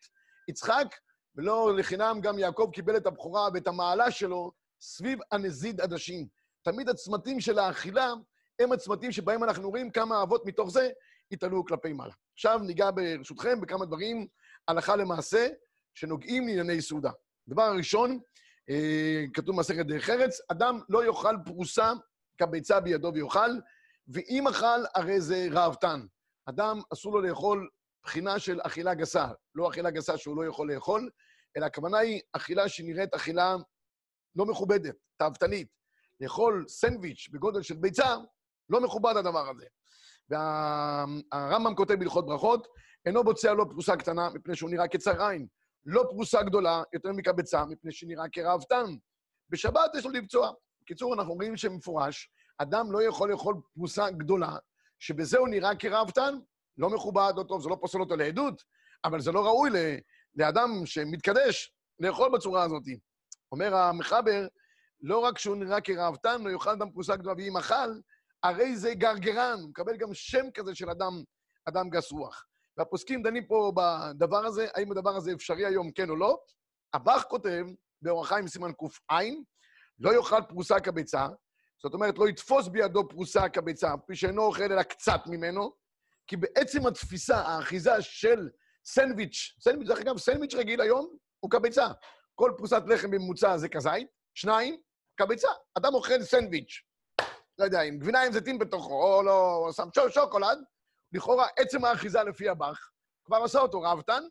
יצחק, 0.48 0.88
ולא 1.36 1.76
לחינם 1.78 2.20
גם 2.22 2.40
יעקב 2.40 2.70
קיבל 2.74 2.98
את 2.98 3.08
הבכורה 3.08 3.48
ואת 3.54 3.68
המעלה 3.68 4.12
שלו 4.12 4.52
סביב 4.82 5.20
הנזיד 5.32 5.82
עדשים. 5.82 6.28
תמיד 6.62 6.90
הצמתים 6.90 7.40
של 7.40 7.60
האכילה 7.60 8.14
הם 8.60 8.72
הצמתים 8.72 9.12
שבהם 9.12 9.44
אנחנו 9.44 9.70
רואים 9.70 9.92
כמה 9.92 10.16
אהבות 10.16 10.46
מתוך 10.46 10.70
זה 10.70 10.90
התעלו 11.32 11.66
כלפי 11.66 11.94
מעלה. 11.94 12.14
עכשיו 12.34 12.60
ניגע 12.60 12.90
ברשותכם 12.92 13.62
בכמה 13.62 13.86
דברים, 13.86 14.28
הלכה 14.68 14.96
למעשה, 14.96 15.48
שנוגעים 15.94 16.48
לענייני 16.48 16.82
סעודה. 16.82 17.12
דבר 17.48 17.64
הראשון, 17.64 18.20
אה, 18.70 19.24
כתוב 19.34 19.56
במסכת 19.56 19.86
דרך 19.86 20.10
ארץ, 20.10 20.42
אדם 20.52 20.80
לא 20.90 21.06
יאכל 21.06 21.36
פרוסה 21.46 21.92
כביצה 22.38 22.80
בידו 22.80 23.12
ויאכל, 23.14 23.50
ואם 24.08 24.48
אכל, 24.48 24.84
הרי 24.96 25.22
זה 25.22 25.48
ראוותן. 25.52 26.06
אדם, 26.46 26.80
אסור 26.94 27.14
לו 27.14 27.22
לאכול 27.22 27.70
בחינה 28.06 28.40
של 28.40 28.60
אכילה 28.64 28.94
גסה. 28.94 29.28
לא 29.56 29.70
אכילה 29.70 29.92
גסה 29.92 30.18
שהוא 30.18 30.38
לא 30.38 30.50
יכול 30.50 30.74
לאכול, 30.74 31.10
אלא 31.58 31.66
הכוונה 31.66 31.98
היא 31.98 32.22
אכילה 32.34 32.70
שנראית 32.70 33.14
אכילה 33.14 33.56
לא 34.36 34.46
מכובדת, 34.46 34.96
תאוותנית. 35.18 35.68
לאכול 36.20 36.66
סנדוויץ' 36.68 37.30
בגודל 37.32 37.62
של 37.62 37.76
ביצה, 37.76 38.16
לא 38.70 38.82
מכובד 38.82 39.18
הדבר 39.18 39.50
הזה. 39.50 39.66
והרמב"ם 40.30 41.66
וה... 41.66 41.76
כותב 41.76 41.94
בהלכות 41.94 42.26
ברכות, 42.26 42.68
אינו 43.06 43.24
בוצע 43.24 43.54
לו 43.54 43.70
פרוסה 43.70 43.96
קטנה, 43.98 44.30
מפני 44.30 44.56
שהוא 44.56 44.70
נראה 44.70 44.88
כצר 44.88 45.22
עין. 45.22 45.48
לא 45.86 46.04
פרוסה 46.10 46.44
גדולה, 46.44 46.84
יותר 46.94 47.12
מקבצה, 47.12 47.66
מפני 47.66 47.92
שנראה 47.92 48.30
כראוותן. 48.32 48.86
בשבת 49.50 49.92
יש 49.98 50.06
לו 50.06 50.12
לבצוע. 50.12 50.52
בקיצור, 50.82 51.14
אנחנו 51.14 51.32
אומרים 51.32 51.58
שמפורש, 51.58 52.30
אדם 52.58 52.92
לא 52.92 53.04
יכול 53.04 53.32
לאכול 53.32 53.56
פרוסה 53.74 54.10
גדולה, 54.10 54.58
שבזה 55.00 55.38
הוא 55.38 55.48
נראה 55.48 55.76
כראוותן, 55.76 56.36
לא 56.78 56.90
מכובד 56.90 57.34
או 57.38 57.44
טוב, 57.44 57.62
זה 57.62 57.70
לא 57.70 57.78
פוסל 57.82 58.00
אותו 58.00 58.16
לעדות, 58.16 58.64
אבל 59.06 59.22
זה 59.22 59.32
לא 59.32 59.46
ראוי 59.46 59.70
לאדם 60.36 60.70
שמתקדש 60.86 61.74
לאכול 62.00 62.32
בצורה 62.34 62.64
הזאת. 62.64 62.84
אומר 63.52 63.76
המחבר, 63.76 64.48
לא 65.02 65.20
רק 65.20 65.38
שהוא 65.38 65.56
נראה 65.56 65.82
כראוותן, 65.82 66.42
לא 66.44 66.50
יאכל 66.50 66.70
אדם 66.70 66.92
פרוסה 66.92 67.16
גדולה, 67.16 67.36
ואם 67.38 67.58
אכל, 67.58 68.00
הרי 68.44 68.78
זה 68.78 68.94
גרגרן, 68.94 69.58
הוא 69.62 69.70
מקבל 69.70 69.98
גם 69.98 70.14
שם 70.14 70.52
כזה 70.54 70.76
של 70.76 70.90
אדם, 70.90 71.24
אדם 71.66 71.90
גס 71.90 72.12
רוח. 72.12 72.46
והפוסקים 72.78 73.24
דנים 73.24 73.46
פה 73.46 73.72
בדבר 73.76 74.46
הזה, 74.46 74.68
האם 74.76 74.92
הדבר 74.92 75.16
הזה 75.16 75.34
אפשרי 75.34 75.66
היום, 75.66 75.92
כן 75.92 76.10
או 76.10 76.16
לא. 76.16 76.40
הבח 76.94 77.24
כותב, 77.30 77.66
באורח 78.02 78.28
חיים 78.28 78.48
סימן 78.48 78.72
ק"ע, 78.72 79.20
לא 80.00 80.16
יאכל 80.16 80.42
פרוסה 80.50 80.80
כביצה, 80.80 81.28
זאת 81.84 81.94
אומרת, 81.94 82.18
לא 82.18 82.30
יתפוס 82.30 82.68
בידו 82.68 83.10
פרוסה 83.10 83.50
כביצה, 83.50 83.98
פי 84.08 84.16
שאינו 84.16 84.42
אוכל 84.42 84.64
אלא 84.64 84.84
קצת 84.84 85.22
ממנו, 85.28 85.74
כי 86.28 86.38
בעצם 86.38 86.88
התפיסה, 86.88 87.38
האחיזה 87.38 88.02
של 88.02 88.50
סנדוויץ', 88.86 89.56
סנדוויץ', 89.60 89.88
דרך 89.88 90.00
אגב, 90.00 90.18
סנדוויץ' 90.18 90.54
רגיל 90.54 90.82
היום 90.82 91.18
הוא 91.40 91.52
כביצה. 91.52 91.88
כל 92.36 92.52
פרוסת 92.58 92.84
לחם 92.88 93.12
בממוצע 93.12 93.58
זה 93.58 93.70
כזית, 93.70 94.08
שניים, 94.34 94.82
כביצה. 95.18 95.48
אדם 95.78 95.94
אוכל 95.94 96.24
סנדוויץ', 96.24 96.82
לא 97.60 97.66
יודע, 97.66 97.82
עם 97.82 98.00
גבינה 98.00 98.22
עם 98.22 98.34
זיתים 98.34 98.60
בתוכו, 98.60 99.16
או 99.18 99.24
לא, 99.24 99.56
או 99.56 99.74
שם 99.74 99.90
שוקולד, 100.10 100.58
לכאורה 101.12 101.48
עצם 101.58 101.86
האחיזה 101.86 102.24
לפי 102.24 102.50
הבח, 102.50 102.90
כבר 103.26 103.44
עשה 103.44 103.60
אותו 103.60 103.82
ראוותן, 103.82 104.24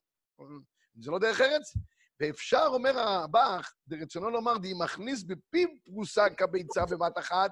זה 1.00 1.10
לא 1.10 1.18
דרך 1.18 1.40
ארץ, 1.40 1.76
ואפשר, 2.20 2.66
אומר 2.66 2.98
הבח, 2.98 3.72
ברצונו 3.86 4.30
לומר, 4.30 4.58
די 4.58 4.72
מכניס 4.78 5.22
בפיו 5.22 5.68
פרוסה 5.84 6.30
כביצה 6.30 6.86
בבת 6.86 7.18
אחת, 7.18 7.50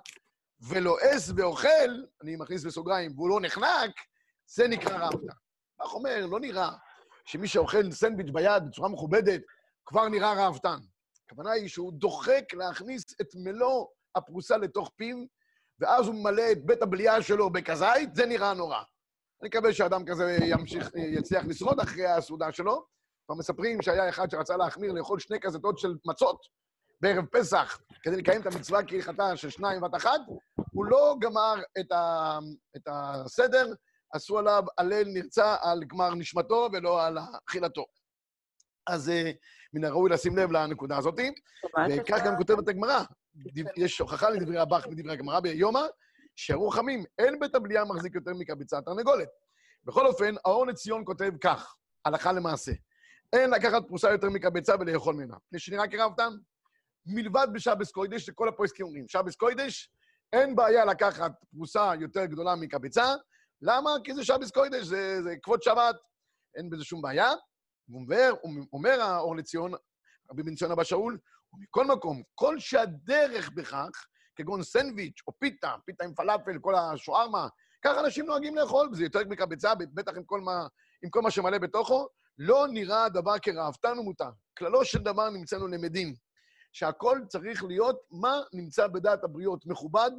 ולועס 0.68 1.30
ואוכל, 1.36 1.90
אני 2.22 2.36
מכניס 2.36 2.64
בסוגריים, 2.64 3.12
והוא 3.14 3.28
לא 3.30 3.40
נחנק, 3.40 3.90
זה 4.46 4.68
נקרא 4.68 5.04
ראוותן. 5.04 5.32
כך 5.82 5.94
אומר, 5.94 6.26
לא 6.26 6.40
נראה 6.40 6.70
שמי 7.24 7.48
שאוכל 7.48 7.90
סנדוויץ' 7.90 8.30
ביד 8.32 8.62
בצורה 8.68 8.88
מכובדת, 8.88 9.40
כבר 9.86 10.08
נראה 10.08 10.32
ראוותן. 10.32 10.78
הכוונה 11.26 11.50
היא 11.50 11.68
שהוא 11.68 11.92
דוחק 11.92 12.44
להכניס 12.52 13.04
את 13.20 13.28
מלוא 13.34 13.86
הפרוסה 14.14 14.56
לתוך 14.56 14.90
פיו, 14.96 15.16
ואז 15.78 16.06
הוא 16.06 16.14
ממלא 16.14 16.52
את 16.52 16.66
בית 16.66 16.82
הבליעה 16.82 17.22
שלו 17.22 17.50
בכזית, 17.50 18.14
זה 18.14 18.26
נראה 18.26 18.54
נורא. 18.54 18.82
אני 19.42 19.48
מקווה 19.48 19.72
שאדם 19.72 20.04
כזה 20.04 20.38
ימשיך, 20.40 20.90
יצליח 20.96 21.44
לשרוד 21.44 21.80
אחרי 21.80 22.06
הסעודה 22.06 22.52
שלו. 22.52 22.86
כבר 23.26 23.34
מספרים 23.34 23.82
שהיה 23.82 24.08
אחד 24.08 24.30
שרצה 24.30 24.56
להחמיר 24.56 24.92
לאכול 24.92 25.18
שני 25.18 25.40
כזתות 25.40 25.78
של 25.78 25.94
מצות 26.04 26.40
בערב 27.00 27.26
פסח 27.26 27.80
כדי 28.02 28.16
לקיים 28.16 28.40
את 28.40 28.46
המצווה 28.46 28.80
כהלכתה 28.86 29.36
של 29.36 29.50
שניים 29.50 29.80
בת 29.80 29.94
אחת, 29.94 30.20
הוא 30.72 30.84
לא 30.84 31.16
גמר 31.20 31.54
את, 31.80 31.92
ה, 31.92 32.38
את 32.76 32.82
הסדר, 32.86 33.66
עשו 34.12 34.38
עליו 34.38 34.62
הלל 34.78 35.04
נרצע 35.06 35.56
על 35.60 35.84
גמר 35.84 36.14
נשמתו 36.14 36.68
ולא 36.72 37.06
על 37.06 37.18
אכילתו. 37.48 37.86
אז 38.86 39.12
מן 39.72 39.84
הראוי 39.84 40.10
לשים 40.10 40.36
לב 40.36 40.52
לנקודה 40.52 40.96
הזאת, 40.96 41.20
וכך 41.90 42.18
גם 42.26 42.36
כותבת 42.36 42.68
הגמרא, 42.68 43.02
יש 43.76 43.98
הוכחה 43.98 44.30
לדברי 44.30 44.58
הבח 44.58 44.86
מדברי 44.86 45.12
הגמרא 45.12 45.40
ביומא, 45.40 45.82
שהראו 46.36 46.70
חמים, 46.70 47.04
אין 47.18 47.40
בית 47.40 47.54
הבליעה 47.54 47.84
מחזיק 47.84 48.14
יותר 48.14 48.30
מקביצה 48.34 48.80
תרנגולת. 48.80 49.28
בכל 49.84 50.06
אופן, 50.06 50.34
האור 50.44 50.66
לציון 50.66 51.02
כותב 51.04 51.30
כך, 51.40 51.74
הלכה 52.04 52.32
למעשה. 52.32 52.72
אין 53.32 53.50
לקחת 53.50 53.82
פרוסה 53.88 54.10
יותר 54.10 54.30
מקבצה 54.30 54.74
ולאכול 54.80 55.14
ממנה. 55.14 55.36
מפני 55.46 55.58
שנראה 55.58 55.88
כרבתן, 55.88 56.30
מלבד 57.06 57.46
בשבס 57.52 57.90
קוידש, 57.90 58.26
שכל 58.26 58.48
הפועסקים 58.48 58.86
אומרים, 58.86 59.08
שבס 59.08 59.36
קוידש, 59.36 59.90
אין 60.32 60.56
בעיה 60.56 60.84
לקחת 60.84 61.32
פרוסה 61.50 61.92
יותר 62.00 62.24
גדולה 62.24 62.54
מקבצה. 62.54 63.14
למה? 63.62 63.90
כי 64.04 64.14
זה 64.14 64.24
שבס 64.24 64.50
קוידש, 64.50 64.86
זה, 64.86 65.22
זה 65.22 65.34
כבוד 65.42 65.62
שבת, 65.62 65.96
אין 66.56 66.70
בזה 66.70 66.84
שום 66.84 67.02
בעיה. 67.02 67.32
אומר, 67.94 68.32
אומר 68.72 69.00
האור 69.00 69.36
לציון, 69.36 69.72
רבי 70.30 70.42
בן 70.42 70.54
ציון 70.54 70.70
אבא 70.70 70.84
שאול, 70.84 71.18
ומכל 71.52 71.86
מקום, 71.86 72.22
כל 72.34 72.58
שהדרך 72.58 73.50
בכך, 73.54 73.90
כגון 74.36 74.62
סנדוויץ' 74.62 75.22
או 75.26 75.32
פיתה, 75.38 75.74
פיתה 75.86 76.04
עם 76.04 76.14
פלאפל, 76.14 76.58
כל 76.58 76.74
השוארמה, 76.74 77.48
ככה 77.84 78.00
אנשים 78.00 78.26
נוהגים 78.26 78.56
לאכול, 78.56 78.88
וזה 78.92 79.02
יותר 79.02 79.20
מקבצה, 79.28 79.74
בטח 79.74 80.16
עם 80.16 80.24
כל 80.24 80.40
מה, 80.40 80.66
עם 81.04 81.10
כל 81.10 81.20
מה 81.22 81.30
שמלא 81.30 81.58
בתוכו, 81.58 82.08
לא 82.38 82.66
נראה 82.70 83.04
הדבר 83.04 83.38
כראוותן 83.38 83.98
ומותר. 83.98 84.30
כללו 84.58 84.84
של 84.84 84.98
דבר 84.98 85.30
נמצאנו 85.30 85.68
למדים, 85.68 86.14
שהכל 86.72 87.20
צריך 87.28 87.64
להיות 87.64 87.96
מה 88.10 88.40
נמצא 88.52 88.86
בדעת 88.86 89.24
הבריות, 89.24 89.66
מכובד, 89.66 90.10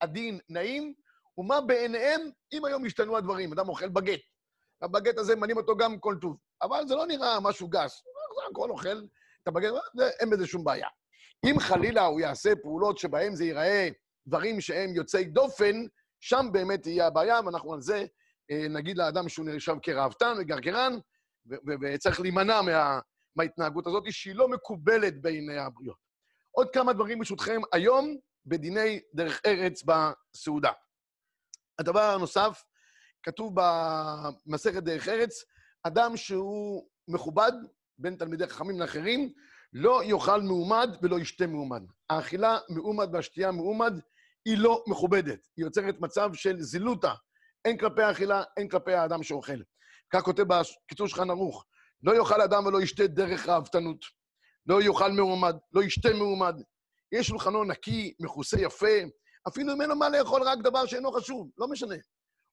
עדין, 0.00 0.38
נעים, 0.48 0.94
ומה 1.40 1.60
בעיניהם, 1.60 2.20
אם 2.52 2.64
היום 2.64 2.86
השתנו 2.86 3.16
הדברים. 3.16 3.52
אדם 3.52 3.68
אוכל 3.68 3.88
בגט, 3.88 4.20
הבגט 4.82 5.18
הזה 5.18 5.36
מנים 5.36 5.56
אותו 5.56 5.76
גם 5.76 5.98
כל 5.98 6.16
טוב, 6.20 6.36
אבל 6.62 6.88
זה 6.88 6.94
לא 6.94 7.06
נראה 7.06 7.40
משהו 7.40 7.68
גס. 7.68 8.02
זה 8.36 8.42
הכל 8.50 8.70
אוכל 8.70 9.02
את 9.42 9.48
הבגט, 9.48 9.72
אין 10.20 10.30
בזה 10.30 10.46
שום 10.46 10.64
בעיה. 10.64 10.88
אם 11.46 11.58
חלילה 11.58 12.04
הוא 12.04 12.20
יעשה 12.20 12.52
פעולות 12.62 12.98
שבהן 12.98 13.34
זה 13.34 13.44
ייראה 13.44 13.88
דברים 14.26 14.60
שהם 14.60 14.94
יוצאי 14.94 15.24
דופן, 15.24 15.76
שם 16.20 16.46
באמת 16.52 16.82
תהיה 16.82 17.06
הבעיה, 17.06 17.40
ואנחנו 17.44 17.74
על 17.74 17.80
זה 17.80 18.04
אה, 18.50 18.68
נגיד 18.68 18.98
לאדם 18.98 19.28
שהוא 19.28 19.46
נרשם 19.46 19.78
כראוותן 19.82 20.34
וגרגרן, 20.38 20.92
וצריך 21.82 22.20
להימנע 22.20 22.62
מה, 22.62 23.00
מההתנהגות 23.36 23.86
הזאת, 23.86 24.04
שהיא 24.10 24.34
לא 24.34 24.48
מקובלת 24.48 25.22
בעיני 25.22 25.58
הבריות. 25.58 25.96
עוד 26.50 26.70
כמה 26.70 26.92
דברים 26.92 27.18
ברשותכם, 27.18 27.60
היום 27.72 28.16
בדיני 28.46 29.00
דרך 29.14 29.40
ארץ 29.46 29.82
בסעודה. 29.82 30.72
הדבר 31.80 32.00
הנוסף, 32.00 32.64
כתוב 33.22 33.54
במסכת 33.54 34.82
דרך 34.82 35.08
ארץ, 35.08 35.44
אדם 35.82 36.16
שהוא 36.16 36.88
מכובד, 37.08 37.52
בין 37.98 38.16
תלמידי 38.16 38.46
חכמים 38.46 38.80
לאחרים, 38.80 39.32
לא 39.72 40.04
יאכל 40.04 40.42
מעומד 40.42 40.90
ולא 41.02 41.18
ישתה 41.18 41.46
מעומד. 41.46 41.82
האכילה 42.10 42.58
מעומד 42.68 43.08
והשתייה 43.12 43.50
מעומד 43.50 43.92
היא 44.44 44.58
לא 44.58 44.84
מכובדת. 44.86 45.48
היא 45.56 45.64
יוצרת 45.64 46.00
מצב 46.00 46.30
של 46.34 46.60
זילותה, 46.60 47.14
הן 47.64 47.76
כלפי 47.76 48.02
האכילה, 48.02 48.42
הן 48.58 48.68
כלפי 48.68 48.94
האדם 48.94 49.22
שאוכל. 49.22 49.62
כך 50.12 50.22
כותב 50.22 50.42
בקיצור 50.42 51.06
שולחן 51.06 51.30
ערוך, 51.30 51.66
לא 52.02 52.16
יאכל 52.16 52.40
אדם 52.40 52.66
ולא 52.66 52.82
ישתה 52.82 53.06
דרך 53.06 53.48
ראוותנות. 53.48 54.04
לא 54.66 54.82
יאכל 54.82 55.12
מעומד, 55.12 55.56
לא 55.72 55.82
ישתה 55.82 56.08
מעומד. 56.14 56.54
יש 57.12 57.26
שולחנו 57.26 57.64
נקי, 57.64 58.14
מכוסה 58.20 58.60
יפה, 58.60 58.86
אפילו 59.48 59.72
אם 59.72 59.80
אין 59.80 59.90
לו 59.90 59.96
מה 59.96 60.08
לאכול 60.08 60.42
רק 60.42 60.58
דבר 60.58 60.86
שאינו 60.86 61.12
חשוב, 61.12 61.50
לא 61.58 61.68
משנה. 61.68 61.94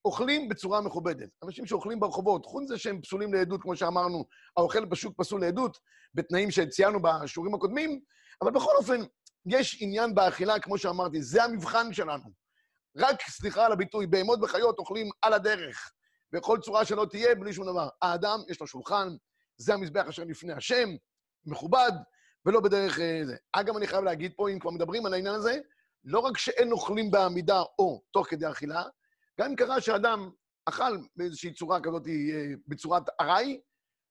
אוכלים 0.06 0.50
בצורה 0.50 0.82
מכובדת. 0.82 1.30
אנשים 1.44 1.66
שאוכלים 1.66 2.00
ברחובות, 2.00 2.46
חוץ 2.46 2.64
מזה 2.64 2.78
שהם 2.78 3.02
פסולים 3.02 3.34
לעדות, 3.34 3.62
כמו 3.62 3.76
שאמרנו, 3.76 4.26
האוכל 4.58 4.86
בשוק 4.86 5.14
פסול 5.18 5.42
לעדות, 5.42 5.78
בתנאים 6.14 6.52
שציינו 6.52 7.00
בשיעורים 7.02 7.54
הקודמים, 7.54 8.00
אבל 8.42 8.52
בכל 8.52 8.72
אופן, 8.78 9.02
יש 9.46 9.78
עניין 9.82 10.16
באכילה, 10.16 10.60
כמו 10.60 10.78
שאמרתי, 10.78 11.22
זה 11.22 11.44
המבחן 11.44 11.94
שלנו. 11.94 12.24
רק, 12.98 13.22
סליחה 13.30 13.66
על 13.66 13.72
הביטוי, 13.72 14.08
בהמות 14.08 14.40
וחיות 14.44 14.80
אוכלים 14.80 15.10
על 15.22 15.34
הדרך, 15.34 15.92
בכל 16.32 16.58
צורה 16.62 16.86
שלא 16.86 17.06
תהיה, 17.10 17.36
בלי 17.36 17.54
שום 17.54 17.66
דבר. 17.66 17.90
האדם, 18.02 18.40
יש 18.50 18.62
לו 18.62 18.68
שולחן, 18.68 19.08
זה 19.58 19.74
המזבח 19.74 20.08
אשר 20.08 20.24
לפני 20.24 20.54
השם, 20.54 20.90
מכובד, 21.46 21.92
ולא 22.46 22.60
בדרך 22.60 23.00
אה, 23.00 23.22
זה. 23.26 23.36
אגב, 23.54 23.78
אני 23.78 23.88
חייב 23.88 24.04
להגיד 24.04 24.32
פה, 24.36 24.50
אם 24.50 24.60
כבר 24.60 24.72
מדברים 24.72 25.06
על 25.06 25.14
העניין 25.14 25.36
הזה, 25.36 25.60
לא 26.08 26.20
רק 26.20 26.38
שאין 26.38 26.72
אוכלים 26.72 27.12
בעמידה 27.12 27.62
או 27.80 28.02
תוך 28.12 28.28
כדי 28.30 28.52
אכילה, 28.52 28.84
גם 29.40 29.50
אם 29.50 29.56
קרה 29.56 29.82
שאדם 29.82 30.32
אכל 30.66 30.98
באיזושהי 31.16 31.54
צורה 31.54 31.82
כזאת, 31.82 32.08
אה, 32.08 32.54
בצורת 32.68 33.04
ארעי, 33.22 33.62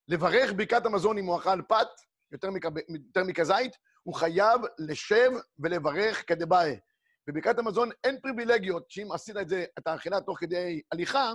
לברך 0.08 0.52
ברכת 0.56 0.86
המזון 0.86 1.18
אם 1.18 1.26
הוא 1.26 1.38
אכל 1.38 1.62
פת, 1.68 1.88
יותר, 2.32 2.50
מכ... 2.50 2.64
יותר 2.88 3.24
מכזית, 3.24 3.72
הוא 4.02 4.14
חייב 4.14 4.60
לשב 4.78 5.30
ולברך 5.58 6.28
כדבעי. 6.28 6.78
בברכת 7.26 7.58
המזון 7.58 7.90
אין 8.04 8.20
פריבילגיות, 8.20 8.90
שאם 8.90 9.12
עשית 9.12 9.36
את 9.36 9.48
זה, 9.48 9.64
את 9.78 9.86
האכילה 9.86 10.20
תוך 10.20 10.40
כדי 10.40 10.82
הליכה, 10.92 11.32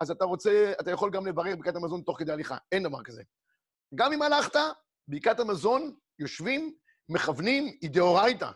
אז 0.00 0.10
אתה 0.10 0.24
רוצה, 0.24 0.72
אתה 0.80 0.90
יכול 0.90 1.10
גם 1.10 1.26
לברך 1.26 1.56
ברכת 1.56 1.76
המזון 1.76 2.02
תוך 2.02 2.18
כדי 2.18 2.32
הליכה. 2.32 2.56
אין 2.72 2.82
דבר 2.82 3.02
כזה. 3.02 3.22
גם 3.94 4.12
אם 4.12 4.22
הלכת, 4.22 4.56
ברכת 5.08 5.40
המזון, 5.40 5.94
יושבים, 6.18 6.74
מכוונים, 7.08 7.64
היא 7.80 7.90
דאורייתא. 7.90 8.50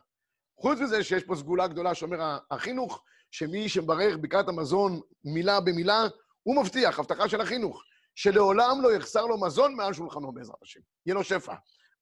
חוץ 0.60 0.78
מזה 0.80 1.04
שיש 1.04 1.24
פה 1.24 1.36
סגולה 1.36 1.66
גדולה 1.66 1.94
שאומר 1.94 2.38
החינוך, 2.50 3.04
שמי 3.30 3.68
שמברך 3.68 4.16
ברכת 4.20 4.48
המזון 4.48 5.00
מילה 5.24 5.60
במילה, 5.60 6.02
הוא 6.42 6.62
מבטיח, 6.62 6.98
הבטחה 6.98 7.28
של 7.28 7.40
החינוך, 7.40 7.82
שלעולם 8.14 8.80
לא 8.82 8.92
יחסר 8.92 9.26
לו 9.26 9.40
מזון 9.40 9.74
מעל 9.74 9.92
שולחנו 9.92 10.32
בעזרת 10.32 10.62
השם. 10.62 10.80
יהיה 11.06 11.14
לו 11.14 11.24
שפע. 11.24 11.54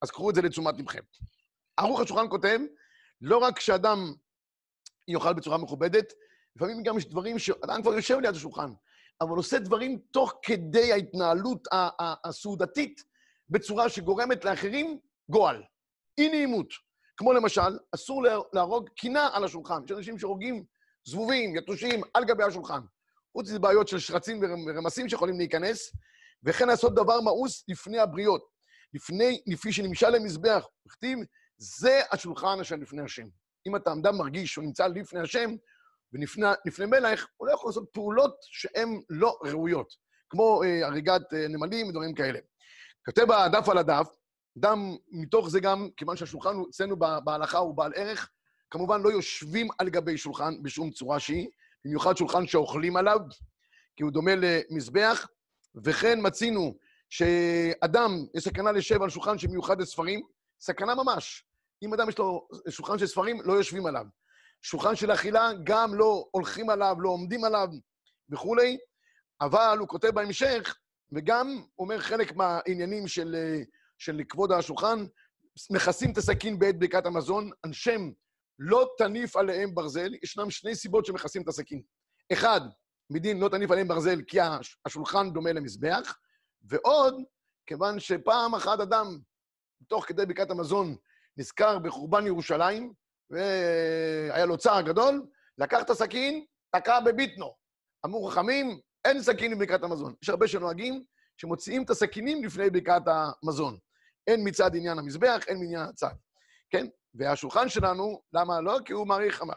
אז 0.02 0.10
קחו 0.10 0.30
את 0.30 0.34
זה 0.34 0.42
לתשומת 0.42 0.78
לבכם. 0.78 1.00
ערוך 1.76 2.00
השולחן 2.00 2.28
כותב, 2.30 2.58
לא 3.20 3.38
רק 3.38 3.60
שאדם 3.60 4.14
יאכל 5.08 5.32
בצורה 5.32 5.58
מכובדת, 5.58 6.12
לפעמים 6.56 6.82
גם 6.82 6.98
יש 6.98 7.08
דברים 7.08 7.38
שאדם 7.38 7.82
כבר 7.82 7.94
יושב 7.94 8.18
ליד 8.18 8.34
השולחן, 8.34 8.72
אבל 9.20 9.36
עושה 9.36 9.58
דברים 9.58 9.98
תוך 10.10 10.34
כדי 10.42 10.92
ההתנהלות 10.92 11.68
הסעודתית, 12.24 13.04
בצורה 13.50 13.88
שגורמת 13.88 14.44
לאחרים 14.44 14.98
גועל, 15.30 15.62
אי 16.18 16.28
נעימות. 16.28 16.66
כמו 17.22 17.32
למשל, 17.32 17.78
אסור 17.94 18.22
להרוג 18.52 18.88
קינה 18.88 19.28
על 19.32 19.44
השולחן. 19.44 19.82
יש 19.84 19.90
אנשים 19.90 20.18
שהורגים 20.18 20.64
זבובים, 21.04 21.56
יתושים, 21.56 22.00
על 22.14 22.24
גבי 22.24 22.44
השולחן. 22.44 22.80
חוץ 23.32 23.48
מזה 23.48 23.58
בעיות 23.58 23.88
של 23.88 23.98
שרצים 23.98 24.40
ורמסים 24.66 25.08
שיכולים 25.08 25.38
להיכנס, 25.38 25.92
וכן 26.44 26.68
לעשות 26.68 26.94
דבר 26.94 27.20
מאוס 27.20 27.64
לפני 27.68 27.98
הבריות. 27.98 28.44
לפני, 28.94 29.42
לפי 29.46 29.72
שנמשל 29.72 30.08
למזבח, 30.08 30.66
וכתיב, 30.86 31.18
זה 31.58 32.00
השולחן 32.12 32.60
אשר 32.60 32.76
לפני 32.76 33.02
השם. 33.02 33.26
אם 33.66 33.76
אתה 33.76 33.92
אדם 33.92 34.18
מרגיש 34.18 34.52
שהוא 34.52 34.64
נמצא 34.64 34.86
לפני 34.86 35.20
השם, 35.20 35.50
ולפני 36.12 36.86
מלך, 36.86 37.26
הוא 37.36 37.48
לא 37.48 37.52
יכול 37.52 37.68
לעשות 37.68 37.88
פעולות 37.92 38.36
שהן 38.40 39.00
לא 39.10 39.38
ראויות, 39.44 39.92
כמו 40.30 40.62
אה, 40.62 40.86
הריגת 40.86 41.34
אה, 41.34 41.48
נמלים 41.48 41.88
ודברים 41.88 42.14
כאלה. 42.14 42.38
כותב 43.06 43.30
הדף 43.30 43.68
על 43.68 43.78
הדף, 43.78 44.08
דם, 44.56 44.96
מתוך 45.10 45.48
זה 45.48 45.60
גם, 45.60 45.88
כיוון 45.96 46.16
שהשולחן 46.16 46.56
אצלנו 46.70 46.96
בהלכה 46.96 47.58
הוא 47.58 47.74
בעל 47.74 47.92
ערך, 47.96 48.30
כמובן 48.70 49.02
לא 49.02 49.12
יושבים 49.12 49.68
על 49.78 49.88
גבי 49.88 50.18
שולחן 50.18 50.62
בשום 50.62 50.90
צורה 50.90 51.20
שהיא, 51.20 51.48
במיוחד 51.84 52.16
שולחן 52.16 52.46
שאוכלים 52.46 52.96
עליו, 52.96 53.20
כי 53.96 54.02
הוא 54.02 54.12
דומה 54.12 54.32
למזבח, 54.36 55.26
וכן 55.84 56.18
מצינו 56.22 56.74
שאדם, 57.10 58.10
יש 58.34 58.44
סכנה 58.44 58.72
לשב 58.72 59.02
על 59.02 59.10
שולחן 59.10 59.38
שמיוחד 59.38 59.80
לספרים, 59.80 60.22
סכנה 60.60 60.94
ממש. 60.94 61.44
אם 61.82 61.94
אדם 61.94 62.08
יש 62.08 62.18
לו 62.18 62.48
שולחן 62.68 62.98
של 62.98 63.06
ספרים, 63.06 63.42
לא 63.42 63.52
יושבים 63.52 63.86
עליו. 63.86 64.06
שולחן 64.62 64.96
של 64.96 65.12
אכילה, 65.12 65.50
גם 65.64 65.94
לא 65.94 66.26
הולכים 66.30 66.70
עליו, 66.70 66.96
לא 66.98 67.08
עומדים 67.08 67.44
עליו 67.44 67.68
וכולי, 68.30 68.78
אבל 69.40 69.76
הוא 69.78 69.88
כותב 69.88 70.10
בהמשך, 70.10 70.76
וגם 71.12 71.62
אומר 71.78 72.00
חלק 72.00 72.36
מהעניינים 72.36 73.08
של, 73.08 73.36
של 74.02 74.20
כבוד 74.28 74.52
השולחן, 74.52 75.06
מכסים 75.70 76.12
את 76.12 76.18
הסכין 76.18 76.58
בעת 76.58 76.76
בדיקת 76.76 77.06
המזון, 77.06 77.50
אנשם 77.64 78.10
לא 78.58 78.90
תניף 78.98 79.36
עליהם 79.36 79.74
ברזל, 79.74 80.14
ישנם 80.22 80.50
שני 80.50 80.74
סיבות 80.74 81.06
שמכסים 81.06 81.42
את 81.42 81.48
הסכין. 81.48 81.82
אחד, 82.32 82.60
מדין 83.10 83.40
לא 83.40 83.48
תניף 83.48 83.70
עליהם 83.70 83.88
ברזל 83.88 84.22
כי 84.22 84.38
השולחן 84.86 85.32
דומה 85.32 85.52
למזבח, 85.52 86.18
ועוד, 86.62 87.14
כיוון 87.66 88.00
שפעם 88.00 88.54
אחת 88.54 88.80
אדם, 88.80 89.18
תוך 89.88 90.06
כדי 90.06 90.26
בקעת 90.26 90.50
המזון, 90.50 90.96
נזכר 91.36 91.78
בחורבן 91.78 92.26
ירושלים, 92.26 92.92
והיה 93.30 94.46
לו 94.46 94.58
צער 94.58 94.82
גדול, 94.82 95.26
לקח 95.58 95.82
את 95.82 95.90
הסכין, 95.90 96.44
תקע 96.76 97.00
בביטנו. 97.00 97.54
אמרו 98.04 98.26
חכמים, 98.26 98.80
אין 99.04 99.22
סכין 99.22 99.58
בבקעת 99.58 99.82
המזון. 99.82 100.14
יש 100.22 100.28
הרבה 100.28 100.48
שנוהגים 100.48 101.04
שמוציאים 101.36 101.82
את 101.82 101.90
הסכינים 101.90 102.44
לפני 102.44 102.70
בקעת 102.70 103.02
המזון. 103.06 103.78
הן 104.26 104.40
מצד 104.44 104.76
עניין 104.76 104.98
המזבח, 104.98 105.44
הן 105.48 105.58
מעניין 105.58 105.80
הצד. 105.80 106.14
כן? 106.70 106.86
והשולחן 107.14 107.68
שלנו, 107.68 108.22
למה 108.32 108.60
לא? 108.60 108.78
כי 108.84 108.92
הוא 108.92 109.06
מעריך 109.06 109.42
אמר. 109.42 109.54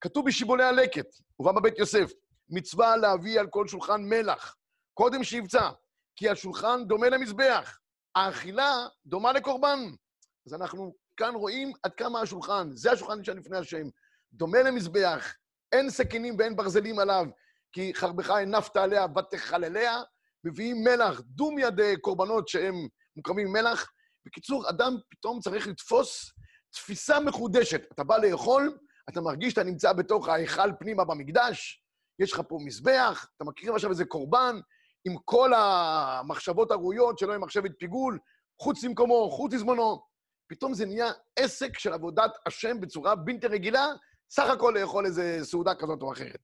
כתוב 0.00 0.26
בשיבולי 0.26 0.64
הלקט, 0.64 1.06
ובא 1.38 1.52
בבית 1.52 1.78
יוסף, 1.78 2.10
מצווה 2.50 2.96
להביא 2.96 3.40
על 3.40 3.46
כל 3.46 3.68
שולחן 3.68 4.02
מלח, 4.02 4.56
קודם 4.94 5.24
שיבצע, 5.24 5.70
כי 6.16 6.28
השולחן 6.28 6.84
דומה 6.86 7.08
למזבח, 7.08 7.78
האכילה 8.14 8.86
דומה 9.06 9.32
לקורבן. 9.32 9.78
אז 10.46 10.54
אנחנו 10.54 10.94
כאן 11.16 11.34
רואים 11.34 11.72
עד 11.82 11.94
כמה 11.94 12.20
השולחן, 12.20 12.68
זה 12.74 12.92
השולחן 12.92 13.18
נשען 13.20 13.38
לפני 13.38 13.58
השם. 13.58 13.86
דומה 14.32 14.62
למזבח, 14.62 15.34
אין 15.72 15.90
סכינים 15.90 16.36
ואין 16.38 16.56
ברזלים 16.56 16.98
עליו, 16.98 17.26
כי 17.72 17.94
חרבך 17.94 18.30
הנפת 18.30 18.76
עליה 18.76 19.06
ותחלליה, 19.18 20.02
מביאים 20.44 20.84
מלח, 20.84 21.20
דום 21.20 21.58
ידי 21.58 21.94
קורבנות 22.00 22.48
שהם 22.48 22.74
מוקרבים 23.16 23.46
עם 23.46 23.52
מלח. 23.52 23.90
בקיצור, 24.26 24.70
אדם 24.70 24.96
פתאום 25.08 25.40
צריך 25.40 25.66
לתפוס 25.66 26.32
תפיסה 26.70 27.20
מחודשת. 27.20 27.82
אתה 27.92 28.04
בא 28.04 28.16
לאכול, 28.18 28.78
אתה 29.08 29.20
מרגיש 29.20 29.50
שאתה 29.50 29.64
נמצא 29.64 29.92
בתוך 29.92 30.28
ההיכל 30.28 30.72
פנימה 30.78 31.04
במקדש, 31.04 31.84
יש 32.18 32.32
לך 32.32 32.42
פה 32.48 32.58
מזבח, 32.64 33.26
אתה 33.36 33.44
מקריב 33.44 33.74
עכשיו 33.74 33.90
איזה 33.90 34.04
קורבן, 34.04 34.60
עם 35.04 35.16
כל 35.24 35.52
המחשבות 35.54 36.70
הראויות 36.70 37.18
שלא 37.18 37.34
עם 37.34 37.40
מחשבת 37.40 37.70
פיגול, 37.78 38.18
חוץ 38.60 38.84
למקומו, 38.84 39.30
חוץ 39.30 39.54
לזמנו. 39.54 40.02
פתאום 40.48 40.74
זה 40.74 40.86
נהיה 40.86 41.12
עסק 41.36 41.78
של 41.78 41.92
עבודת 41.92 42.30
השם 42.46 42.80
בצורה 42.80 43.14
בלתי 43.14 43.46
רגילה, 43.46 43.86
סך 44.30 44.50
הכל 44.50 44.74
לאכול 44.80 45.06
איזה 45.06 45.38
סעודה 45.42 45.74
כזאת 45.74 46.02
או 46.02 46.12
אחרת. 46.12 46.40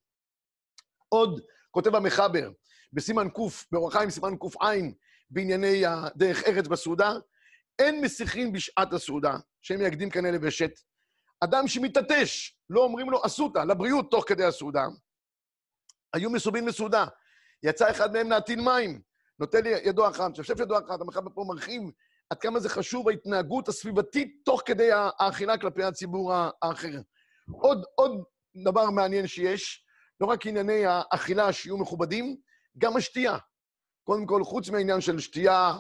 עוד 1.09 1.41
כותב 1.71 1.95
המחבר, 1.95 2.51
בסימן 2.93 3.29
ק', 3.29 3.73
באורח 3.73 3.93
חיים 3.93 4.11
סימן 4.11 4.37
ק"ע, 4.37 4.71
בענייני 5.31 5.87
הדרך 5.87 6.43
ארץ 6.45 6.67
בסעודה, 6.67 7.13
אין 7.79 8.01
מסיחים 8.01 8.53
בשעת 8.53 8.93
הסעודה, 8.93 9.37
שהם 9.63 9.81
יקדים 9.81 10.11
כנראה 10.11 10.33
לבשת. 10.33 10.71
אדם 11.41 11.69
שמתעטש, 11.69 12.57
לא 12.71 12.81
אומרים 12.81 13.11
לו 13.11 13.27
אסותא, 13.27 13.59
לבריאות 13.59 14.11
תוך 14.11 14.25
כדי 14.29 14.45
הסעודה. 14.45 14.85
היו 16.13 16.31
מסובין 16.31 16.67
בסעודה, 16.67 17.07
יצא 17.63 17.91
אחד 17.91 18.13
מהם 18.13 18.31
להטעין 18.31 18.61
מים, 18.61 19.01
נוטה 19.39 19.61
לי 19.61 19.71
ידו 19.71 20.09
אחת, 20.09 20.35
שפשף 20.35 20.61
ידו 20.61 20.79
אחת, 20.79 21.01
המחבר 21.01 21.31
פה 21.35 21.45
מרחיב 21.49 21.83
עד 22.31 22.39
כמה 22.39 22.61
זה 22.61 22.69
חשוב 22.69 23.09
ההתנהגות 23.09 23.69
הסביבתית 23.69 24.41
תוך 24.45 24.63
כדי 24.67 24.89
האכילה 24.93 25.59
כלפי 25.59 25.85
הציבור 25.85 26.33
האחר. 26.63 27.01
עוד, 27.53 27.85
עוד 27.95 28.25
דבר 28.65 28.91
מעניין 28.91 29.27
שיש, 29.27 29.85
לא 30.21 30.27
רק 30.27 30.47
ענייני 30.47 30.87
האכילה 30.87 31.53
שיהיו 31.53 31.79
מכובדים, 31.79 32.37
גם 32.79 32.97
השתייה. 32.97 33.39
קודם 34.05 34.27
כל, 34.27 34.45
חוץ 34.45 34.71
מהעניין 34.71 35.01
של 35.01 35.19
שתייה, 35.19 35.79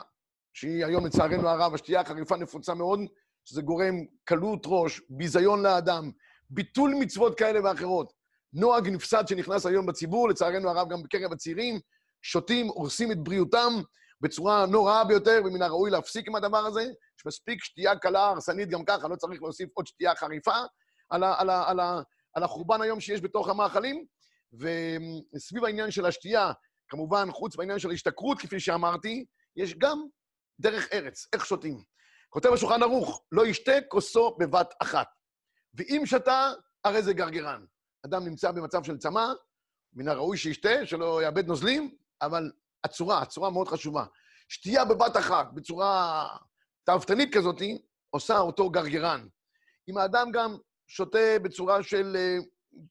שהיא 0.54 0.84
היום 0.84 1.06
לצערנו 1.06 1.48
הרב, 1.48 1.74
השתייה 1.74 2.00
החריפה 2.00 2.36
נפוצה 2.36 2.74
מאוד, 2.74 3.00
שזה 3.44 3.62
גורם 3.62 3.94
קלות 4.24 4.62
ראש, 4.66 5.00
ביזיון 5.10 5.62
לאדם, 5.62 6.10
ביטול 6.50 6.94
מצוות 7.00 7.38
כאלה 7.38 7.60
ואחרות. 7.64 8.12
נוהג 8.52 8.88
נפסד 8.88 9.28
שנכנס 9.28 9.66
היום 9.66 9.86
בציבור, 9.86 10.28
לצערנו 10.28 10.68
הרב 10.68 10.88
גם 10.88 11.02
בקרב 11.02 11.32
הצעירים, 11.32 11.80
שותים, 12.22 12.66
הורסים 12.66 13.12
את 13.12 13.18
בריאותם 13.18 13.72
בצורה 14.20 14.66
נוראה 14.66 15.04
ביותר, 15.04 15.40
ומן 15.44 15.62
הראוי 15.62 15.90
להפסיק 15.90 16.28
עם 16.28 16.34
הדבר 16.34 16.58
הזה. 16.58 16.82
יש 16.82 17.26
מספיק 17.26 17.64
שתייה 17.64 17.96
קלה, 17.96 18.26
הרסנית 18.28 18.68
גם 18.68 18.84
ככה, 18.84 19.08
לא 19.08 19.16
צריך 19.16 19.42
להוסיף 19.42 19.68
עוד 19.74 19.86
שתייה 19.86 20.14
חריפה 20.14 20.56
על, 21.10 21.22
ה, 21.22 21.40
על, 21.40 21.50
ה, 21.50 21.70
על, 21.70 21.80
ה, 21.80 22.00
על 22.34 22.42
החורבן 22.42 22.82
היום 22.82 23.00
שיש 23.00 23.20
בתוך 23.20 23.48
המאכלים. 23.48 24.04
וסביב 25.34 25.64
העניין 25.64 25.90
של 25.90 26.06
השתייה, 26.06 26.52
כמובן, 26.88 27.28
חוץ 27.30 27.56
מהעניין 27.56 27.78
של 27.78 27.90
ההשתכרות, 27.90 28.38
כפי 28.38 28.60
שאמרתי, 28.60 29.24
יש 29.56 29.74
גם 29.78 30.06
דרך 30.60 30.88
ארץ, 30.92 31.26
איך 31.32 31.46
שותים. 31.46 31.82
כותב 32.28 32.52
השולחן 32.52 32.82
ערוך, 32.82 33.24
לא 33.32 33.46
ישתה 33.46 33.72
כוסו 33.88 34.36
בבת 34.38 34.74
אחת. 34.82 35.08
ואם 35.74 36.02
שתה, 36.06 36.52
הרי 36.84 37.02
זה 37.02 37.12
גרגרן. 37.12 37.64
אדם 38.06 38.24
נמצא 38.24 38.50
במצב 38.50 38.84
של 38.84 38.98
צמא, 38.98 39.26
מן 39.92 40.08
הראוי 40.08 40.36
שישתה, 40.36 40.86
שלא 40.86 41.22
יאבד 41.22 41.46
נוזלים, 41.46 41.96
אבל 42.22 42.52
הצורה, 42.84 43.22
הצורה 43.22 43.50
מאוד 43.50 43.68
חשובה. 43.68 44.04
שתייה 44.48 44.84
בבת 44.84 45.16
אחת, 45.16 45.52
בצורה 45.54 46.26
תאוותנית 46.84 47.34
כזאת, 47.34 47.62
עושה 48.10 48.38
אותו 48.38 48.70
גרגרן. 48.70 49.26
אם 49.88 49.98
האדם 49.98 50.30
גם 50.32 50.56
שותה 50.86 51.38
בצורה 51.42 51.82
של 51.82 52.16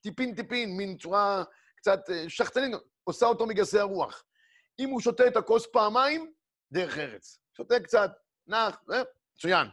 טיפין-טיפין, 0.02 0.70
אה, 0.70 0.76
מין 0.76 0.96
צורה 0.98 1.44
קצת 1.76 2.00
אה, 2.10 2.24
שחצנית, 2.28 2.72
עושה 3.04 3.26
אותו 3.26 3.46
מגסי 3.46 3.78
הרוח. 3.78 4.24
אם 4.78 4.88
הוא 4.88 5.00
שותה 5.00 5.26
את 5.26 5.36
הכוס 5.36 5.66
פעמיים, 5.72 6.32
דרך 6.72 6.98
ארץ. 6.98 7.38
שותה 7.56 7.80
קצת, 7.80 8.10
נח, 8.46 8.82
זה, 8.86 9.02
מצוין. 9.36 9.66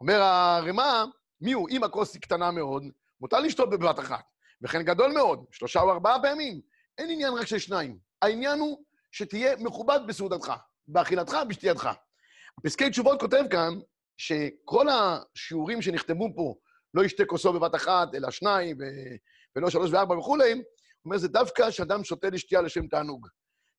אומר 0.00 0.22
הרמ"א, 0.22 1.04
מי 1.40 1.52
הוא? 1.52 1.68
אם 1.70 1.84
הכוס 1.84 2.14
היא 2.14 2.22
קטנה 2.22 2.50
מאוד, 2.50 2.82
מותר 3.20 3.40
לשתות 3.40 3.70
בבת 3.70 3.98
אחת. 3.98 4.24
וכן 4.62 4.82
גדול 4.82 5.12
מאוד, 5.12 5.44
שלושה 5.50 5.80
או 5.80 5.90
ארבעה 5.90 6.22
פעמים. 6.22 6.60
אין 6.98 7.10
עניין 7.10 7.32
רק 7.32 7.46
של 7.46 7.58
שניים. 7.58 7.98
העניין 8.22 8.58
הוא 8.58 8.84
שתהיה 9.12 9.56
מכובד 9.56 10.00
בסעודתך, 10.06 10.52
באכילתך, 10.88 11.36
בשתייתך. 11.48 11.88
פסקי 12.64 12.90
תשובות 12.90 13.20
כותב 13.20 13.44
כאן 13.50 13.74
שכל 14.16 14.86
השיעורים 14.88 15.82
שנכתבו 15.82 16.28
פה, 16.36 16.54
לא 16.94 17.04
ישתה 17.04 17.24
כוסו 17.24 17.52
בבת 17.52 17.74
אחת, 17.74 18.14
אלא 18.14 18.30
שניים. 18.30 18.76
ולא 19.56 19.70
שלוש 19.70 19.90
וארבע 19.92 20.18
וכולי, 20.18 20.52
הוא 20.52 20.62
אומר, 21.04 21.18
זה 21.18 21.28
דווקא 21.28 21.70
שאדם 21.70 22.04
שותה 22.04 22.30
לשתייה 22.30 22.62
לשם 22.62 22.86
תענוג. 22.86 23.28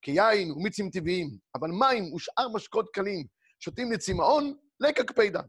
כי 0.04 0.12
יין 0.12 0.52
ומיצים 0.52 0.90
טבעיים, 0.90 1.38
אבל 1.56 1.70
מים 1.72 2.14
ושאר 2.14 2.50
משקות 2.50 2.90
קלים 2.94 3.26
שותים 3.60 3.92
לצמאון, 3.92 4.54
לקק 4.80 5.12
פידה. 5.12 5.42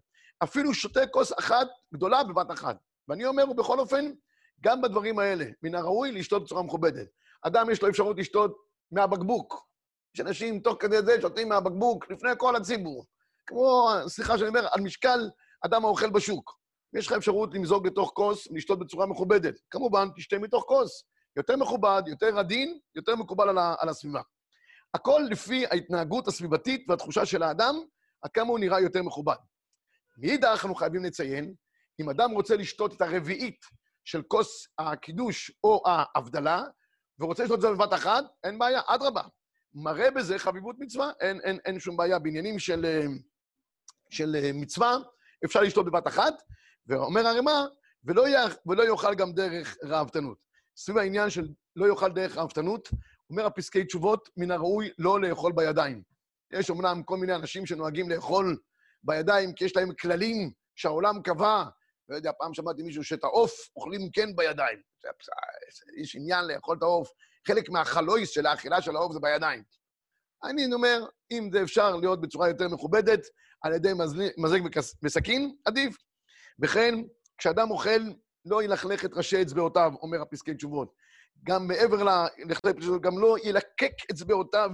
אפילו 0.43 0.75
שותה 0.75 1.07
כוס 1.07 1.33
אחת 1.39 1.69
גדולה 1.95 2.25
בבת 2.25 2.51
אחת. 2.51 2.77
ואני 3.09 3.27
אומר, 3.27 3.51
ובכל 3.51 3.79
אופן, 3.79 4.13
גם 4.61 4.83
בדברים 4.83 5.19
האלה, 5.19 5.45
מן 5.63 5.75
הראוי 5.75 6.13
לשתות 6.13 6.43
בצורה 6.43 6.63
מכובדת. 6.63 7.07
אדם 7.43 7.71
יש 7.71 7.83
לו 7.83 7.89
אפשרות 7.89 8.19
לשתות 8.19 8.57
מהבקבוק. 8.91 9.67
יש 10.15 10.21
אנשים 10.21 10.61
תוך 10.61 10.77
כדי 10.81 11.03
זה 11.03 11.21
שותים 11.21 11.49
מהבקבוק 11.49 12.11
לפני 12.11 12.31
כל 12.39 12.57
הציבור. 12.57 13.07
כמו, 13.47 13.89
סליחה 14.07 14.39
שאני 14.39 14.49
אומר, 14.49 14.67
על 14.71 14.81
משקל 14.81 15.31
אדם 15.65 15.85
האוכל 15.85 16.11
בשוק. 16.11 16.59
יש 16.97 17.07
לך 17.07 17.13
אפשרות 17.13 17.55
למזוג 17.55 17.87
לתוך 17.87 18.13
כוס 18.15 18.47
ולשתות 18.47 18.79
בצורה 18.79 19.07
מכובדת. 19.07 19.55
כמובן, 19.71 20.09
תשתה 20.17 20.39
מתוך 20.39 20.65
כוס. 20.69 21.05
יותר 21.37 21.57
מכובד, 21.57 22.03
יותר 22.07 22.39
עדין, 22.39 22.79
יותר 22.95 23.17
מקובל 23.17 23.59
על 23.79 23.89
הסביבה. 23.89 24.21
הכל 24.95 25.23
לפי 25.31 25.67
ההתנהגות 25.67 26.29
הסביבתית 26.29 26.85
והתחושה 26.89 27.27
של 27.27 27.43
האדם, 27.43 27.75
עד 28.23 28.31
כמה 28.31 28.49
הוא 28.49 28.59
נראה 28.59 28.81
יותר 28.81 29.03
מכובד. 29.03 29.35
מאידך, 30.19 30.49
אנחנו 30.49 30.75
חייבים 30.75 31.05
לציין, 31.05 31.55
אם 32.01 32.11
אדם 32.11 32.31
רוצה 32.31 32.57
לשתות 32.57 32.93
את 32.93 33.01
הרביעית 33.01 33.65
של 34.05 34.23
כוס 34.23 34.69
הקידוש 34.79 35.53
או 35.65 35.83
ההבדלה, 35.87 36.63
ורוצה 37.19 37.43
לשתות 37.43 37.57
את 37.57 37.63
זה 37.63 37.71
בבת 37.71 37.95
אחת, 37.95 38.25
אין 38.45 38.59
בעיה, 38.59 38.81
אדרבה. 38.87 39.23
מראה 39.75 40.11
בזה 40.11 40.39
חביבות 40.39 40.77
מצווה, 40.79 41.11
אין, 41.21 41.41
אין, 41.41 41.59
אין 41.65 41.81
שום 41.81 41.97
בעיה. 41.97 42.19
בעניינים 42.19 42.59
של, 42.59 42.87
של 44.11 44.37
מצווה, 44.55 44.97
אפשר 45.45 45.61
לשתות 45.61 45.87
בבת 45.87 46.09
אחת, 46.09 46.35
ואומר 46.87 47.27
הרמ"א, 47.27 47.65
ולא, 48.05 48.25
ולא 48.67 48.83
יאכל 48.83 49.15
גם 49.15 49.33
דרך 49.33 49.77
ראוותנות. 49.83 50.39
סביב 50.77 50.99
העניין 50.99 51.31
של 51.31 51.49
לא 51.77 51.87
יאכל 51.87 52.13
דרך 52.13 52.37
ראוותנות, 52.37 52.89
אומר 53.35 53.47
הפסקי 53.47 53.85
תשובות, 53.85 54.29
מן 54.37 54.51
הראוי 54.51 54.91
לא 54.99 55.21
לאכול 55.21 55.53
בידיים. 55.53 56.03
יש 56.53 56.71
אמנם 56.71 57.03
כל 57.03 57.17
מיני 57.17 57.35
אנשים 57.35 57.67
שנוהגים 57.67 58.11
לאכול 58.11 58.57
בידיים 59.03 59.53
כי 59.53 59.65
יש 59.65 59.77
להם 59.77 59.95
כללים 59.95 60.53
שהעולם 60.77 61.23
קבע, 61.23 61.65
לא 62.09 62.17
יודע, 62.17 62.33
פעם 62.39 62.55
שמעתי 62.55 62.83
מישהו 62.83 63.05
שאת 63.05 63.25
העוף 63.25 63.53
אוכלים 63.77 64.11
כן 64.13 64.37
בידיים. 64.37 64.79
יש 65.97 66.17
עניין 66.17 66.45
לאכול 66.45 66.77
את 66.79 66.83
העוף. 66.83 67.09
חלק 67.47 67.71
מהחלויס 67.71 68.31
של 68.31 68.47
האכילה 68.47 68.83
של 68.83 68.97
העוף 68.97 69.13
זה 69.13 69.21
בידיים. 69.21 69.63
אני 70.45 70.75
אומר, 70.75 71.05
אם 71.31 71.51
זה 71.53 71.63
אפשר 71.63 71.97
להיות 71.97 72.21
בצורה 72.21 72.49
יותר 72.49 72.69
מכובדת, 72.69 73.21
על 73.63 73.73
ידי 73.73 73.93
מזלג 74.39 74.63
בסכין, 75.03 75.55
עדיף. 75.65 75.97
וכן, 76.63 76.95
כשאדם 77.39 77.71
אוכל, 77.71 78.01
לא 78.45 78.63
ילכלך 78.63 79.05
את 79.05 79.11
ראשי 79.15 79.43
אצבעותיו, 79.43 79.93
אומר 80.03 80.23
הפסקי 80.23 80.55
תשובות. 80.55 81.04
גם 81.43 81.67
מעבר 81.67 82.27
פשוט, 82.79 83.03
גם 83.03 83.19
לא 83.19 83.37
ילקק 83.45 83.93
אצבעותיו, 84.11 84.71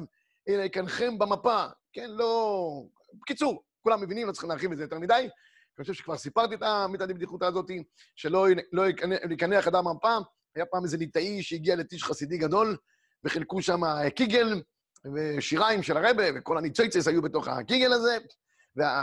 אלא 0.49 0.63
יקנחם 0.63 1.19
במפה. 1.19 1.65
כן, 1.93 2.11
לא... 2.11 2.83
בקיצור, 3.21 3.63
כולם 3.83 4.03
מבינים, 4.03 4.27
לא 4.27 4.33
צריכים 4.33 4.51
להרחיב 4.51 4.73
את 4.73 4.79
זה 4.79 4.85
יותר 4.85 4.99
מדי. 4.99 5.15
אני 5.15 5.85
חושב 5.85 5.93
שכבר 5.93 6.17
סיפרתי 6.17 6.55
את 6.55 6.63
המיתת 6.63 7.11
הבדיחותא 7.11 7.45
הזאת, 7.45 7.71
שלא 8.17 8.47
לא 8.73 8.89
יקנח 9.31 9.69
אדם 9.69 9.89
הפעם. 9.89 10.23
היה 10.57 10.67
פעם 10.67 10.85
איזה 10.85 10.97
ליטאי 10.97 11.43
שהגיע 11.43 11.77
לטיש 11.77 12.05
חסידי 12.05 12.39
גדול, 12.39 12.77
וחילקו 13.25 13.63
שם 13.63 13.81
קיגל 14.17 14.63
ושיריים 15.15 15.83
של 15.83 15.97
הרבה, 15.97 16.23
וכל 16.37 16.59
הניצויצס 16.59 17.09
היו 17.09 17.23
בתוך 17.23 17.49
הקיגל 17.49 17.93
הזה, 17.93 18.19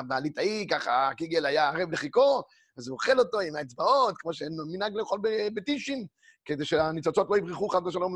והליטאי, 0.09 0.67
ככה, 0.71 1.07
הקיגל 1.07 1.45
היה 1.45 1.69
ערב 1.69 1.91
לחיכו, 1.91 2.43
אז 2.77 2.87
הוא 2.87 2.95
אוכל 2.95 3.19
אותו 3.19 3.39
עם 3.39 3.55
האצבעות, 3.55 4.17
כמו 4.17 4.33
שאין 4.33 4.51
מנהג 4.73 4.93
לאכול 4.95 5.19
בטישים, 5.53 6.05
כדי 6.47 6.65
שהניצוצות 6.65 7.27
לא 7.29 7.37
יברחו 7.37 7.69
חד 7.69 7.87
ושלום 7.87 8.15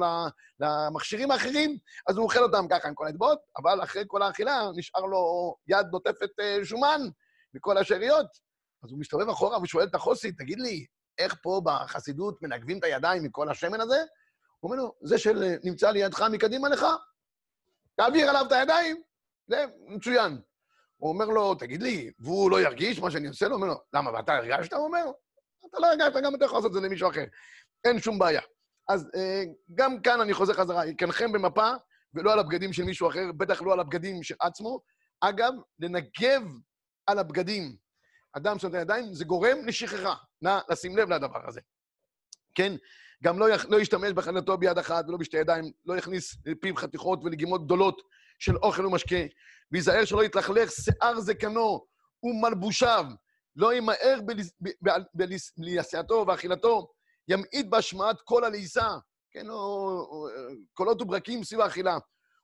למכשירים 0.59 1.31
האחרים, 1.31 1.77
אז 2.07 2.17
הוא 2.17 2.23
אוכל 2.23 2.43
אותם 2.43 2.65
ככה 2.69 2.87
עם 2.87 2.93
כל 2.93 3.07
האצבעות, 3.07 3.39
אבל 3.57 3.83
אחרי 3.83 4.03
כל 4.07 4.21
האכילה 4.21 4.63
נשאר 4.75 5.01
לו 5.01 5.55
יד 5.67 5.87
נוטפת 5.91 6.39
אה, 6.39 6.59
שומן 6.63 7.01
מכל 7.53 7.77
השאריות. 7.77 8.27
אז 8.83 8.91
הוא 8.91 8.99
מסתובב 8.99 9.29
אחורה 9.29 9.61
ושואל 9.61 9.87
את 9.87 9.95
החוסי, 9.95 10.31
תגיד 10.31 10.59
לי, 10.59 10.85
איך 11.17 11.35
פה 11.41 11.61
בחסידות 11.65 12.41
מנגבים 12.41 12.77
את 12.77 12.83
הידיים 12.83 13.23
מכל 13.23 13.49
השמן 13.49 13.81
הזה? 13.81 13.97
הוא 14.59 14.71
אומר 14.71 14.83
לו, 14.83 14.93
זה 15.01 15.17
שנמצא 15.17 15.91
לידך 15.91 16.21
מקדימה 16.31 16.69
לך, 16.69 16.85
תעביר 17.95 18.29
עליו 18.29 18.45
את 18.47 18.51
הידיים, 18.51 19.01
זה 19.47 19.65
מצוין. 19.87 20.41
הוא 20.97 21.09
אומר 21.09 21.25
לו, 21.25 21.55
תגיד 21.55 21.81
לי, 21.83 22.11
והוא 22.19 22.51
לא 22.51 22.61
ירגיש 22.61 22.99
מה 22.99 23.11
שאני 23.11 23.27
עושה 23.27 23.47
לו? 23.47 23.55
הוא 23.55 23.61
אומר 23.61 23.73
לו, 23.73 23.81
למה, 23.93 24.11
ואתה 24.13 24.33
הרגשת? 24.33 24.73
הוא 24.73 24.85
אומר, 24.85 25.03
אתה 25.69 25.79
לא 25.79 25.87
הרגשת, 25.87 26.23
גם 26.23 26.35
אתה 26.35 26.45
יכול 26.45 26.57
לעשות 26.57 26.69
את 26.69 26.73
זה 26.73 26.87
למישהו 26.87 27.09
אחר. 27.09 27.23
אין 27.85 27.99
שום 27.99 28.19
בעיה. 28.19 28.41
אז 28.89 29.09
אה, 29.15 29.43
גם 29.75 30.01
כאן 30.01 30.21
אני 30.21 30.33
חוזר 30.33 30.53
חזרה, 30.53 30.85
יקנחם 30.85 31.31
במפה, 31.31 31.71
ולא 32.13 32.33
על 32.33 32.39
הבגדים 32.39 32.73
של 32.73 32.83
מישהו 32.83 33.09
אחר, 33.09 33.31
בטח 33.37 33.61
לא 33.61 33.73
על 33.73 33.79
הבגדים 33.79 34.23
של 34.23 34.35
עצמו. 34.39 34.81
אגב, 35.21 35.53
לנגב 35.79 36.43
על 37.07 37.19
הבגדים 37.19 37.75
אדם 38.33 38.59
שנותן 38.59 38.77
ידיים, 38.77 39.13
זה 39.13 39.25
גורם 39.25 39.57
לשכחה. 39.65 40.13
נא 40.41 40.59
לשים 40.69 40.97
לב 40.97 41.09
לדבר 41.09 41.47
הזה. 41.47 41.61
כן? 42.55 42.73
גם 43.23 43.39
לא, 43.39 43.49
יח, 43.49 43.65
לא 43.69 43.81
ישתמש 43.81 44.11
בחנתו 44.11 44.57
ביד 44.57 44.77
אחת 44.77 45.05
ולא 45.07 45.17
בשתי 45.17 45.37
ידיים, 45.37 45.71
לא 45.85 45.97
יכניס 45.97 46.35
לפיו 46.45 46.75
חתיכות 46.75 47.19
ולגימות 47.23 47.65
גדולות 47.65 48.01
של 48.39 48.57
אוכל 48.57 48.85
ומשקה, 48.85 49.15
וייזהר 49.71 50.05
שלא 50.05 50.23
יתלכלך 50.23 50.71
שיער 50.71 51.19
זקנו 51.19 51.85
ומלבושיו, 52.23 53.05
לא 53.55 53.73
ימהר 53.73 54.19
בעשייתו 55.13 56.25
ואכילתו, 56.27 56.91
ימעיט 57.31 57.65
בהשמעת 57.69 58.21
קול 58.21 58.43
הלעיסה, 58.45 58.87
כן, 59.31 59.49
או, 59.49 59.55
או 60.11 60.27
קולות 60.73 61.01
וברקים 61.01 61.43
סביב 61.43 61.61
האכילה. 61.61 61.97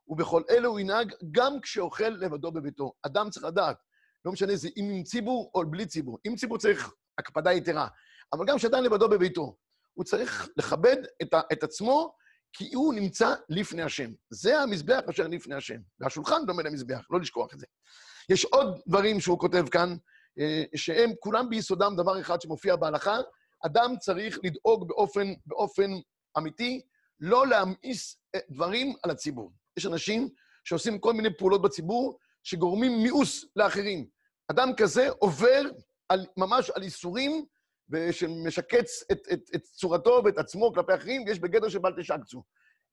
ובכל 0.07 0.41
אלה 0.49 0.67
הוא 0.67 0.79
ינהג 0.79 1.13
גם 1.31 1.61
כשאוכל 1.61 2.09
לבדו 2.09 2.51
בביתו. 2.51 2.93
אדם 3.05 3.29
צריך 3.29 3.45
לדעת, 3.45 3.77
לא 4.25 4.31
משנה 4.31 4.55
זה 4.55 4.69
אם 4.77 4.89
עם 4.91 5.03
ציבור 5.03 5.51
או 5.55 5.71
בלי 5.71 5.85
ציבור. 5.85 6.17
עם 6.23 6.35
ציבור 6.35 6.57
צריך 6.57 6.91
הקפדה 7.17 7.53
יתרה, 7.53 7.87
אבל 8.33 8.45
גם 8.47 8.57
כשאדם 8.57 8.83
לבדו 8.83 9.09
בביתו, 9.09 9.55
הוא 9.93 10.05
צריך 10.05 10.49
לכבד 10.57 10.97
את, 11.21 11.33
ה, 11.33 11.41
את 11.53 11.63
עצמו, 11.63 12.13
כי 12.53 12.73
הוא 12.73 12.93
נמצא 12.93 13.35
לפני 13.49 13.81
השם. 13.81 14.11
זה 14.29 14.59
המזבח 14.59 14.99
אשר 15.09 15.27
לפני 15.27 15.55
השם. 15.55 15.77
והשולחן 15.99 16.45
דומה 16.45 16.63
למזבח, 16.63 17.05
לא 17.09 17.19
לשכוח 17.19 17.53
את 17.53 17.59
זה. 17.59 17.65
יש 18.29 18.45
עוד 18.45 18.81
דברים 18.87 19.19
שהוא 19.19 19.39
כותב 19.39 19.65
כאן, 19.71 19.95
אה, 20.39 20.63
שהם 20.75 21.11
כולם 21.19 21.49
ביסודם 21.49 21.95
דבר 21.95 22.21
אחד 22.21 22.41
שמופיע 22.41 22.75
בהלכה, 22.75 23.17
אדם 23.65 23.95
צריך 23.99 24.39
לדאוג 24.43 24.87
באופן, 24.87 25.33
באופן 25.45 25.91
אמיתי, 26.37 26.81
לא 27.19 27.47
להמאיס 27.47 28.17
אה, 28.35 28.39
דברים 28.49 28.95
על 29.03 29.11
הציבור. 29.11 29.51
יש 29.77 29.85
אנשים 29.85 30.29
שעושים 30.63 30.99
כל 30.99 31.13
מיני 31.13 31.37
פעולות 31.37 31.61
בציבור 31.61 32.19
שגורמים 32.43 33.03
מיאוס 33.03 33.45
לאחרים. 33.55 34.07
אדם 34.51 34.69
כזה 34.77 35.09
עובר 35.09 35.61
על, 36.09 36.25
ממש 36.37 36.69
על 36.69 36.83
איסורים 36.83 37.45
ושמשקץ 37.89 39.03
את, 39.11 39.19
את, 39.33 39.49
את 39.55 39.61
צורתו 39.61 40.21
ואת 40.25 40.37
עצמו 40.37 40.73
כלפי 40.73 40.95
אחרים, 40.95 41.23
ויש 41.27 41.39
בגדר 41.39 41.69
של 41.69 41.79
בל 41.79 42.01
תשקצו. 42.01 42.43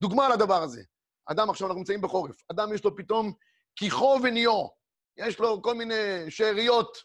דוגמה 0.00 0.29
לדבר 0.29 0.62
הזה. 0.62 0.83
אדם, 1.27 1.50
עכשיו 1.50 1.66
אנחנו 1.66 1.79
נמצאים 1.79 2.00
בחורף, 2.00 2.42
אדם 2.50 2.74
יש 2.74 2.85
לו 2.85 2.96
פתאום 2.96 3.33
כיחו 3.77 4.18
וניאו, 4.22 4.70
יש 5.16 5.38
לו 5.38 5.62
כל 5.62 5.74
מיני 5.74 6.31
שאריות, 6.31 6.98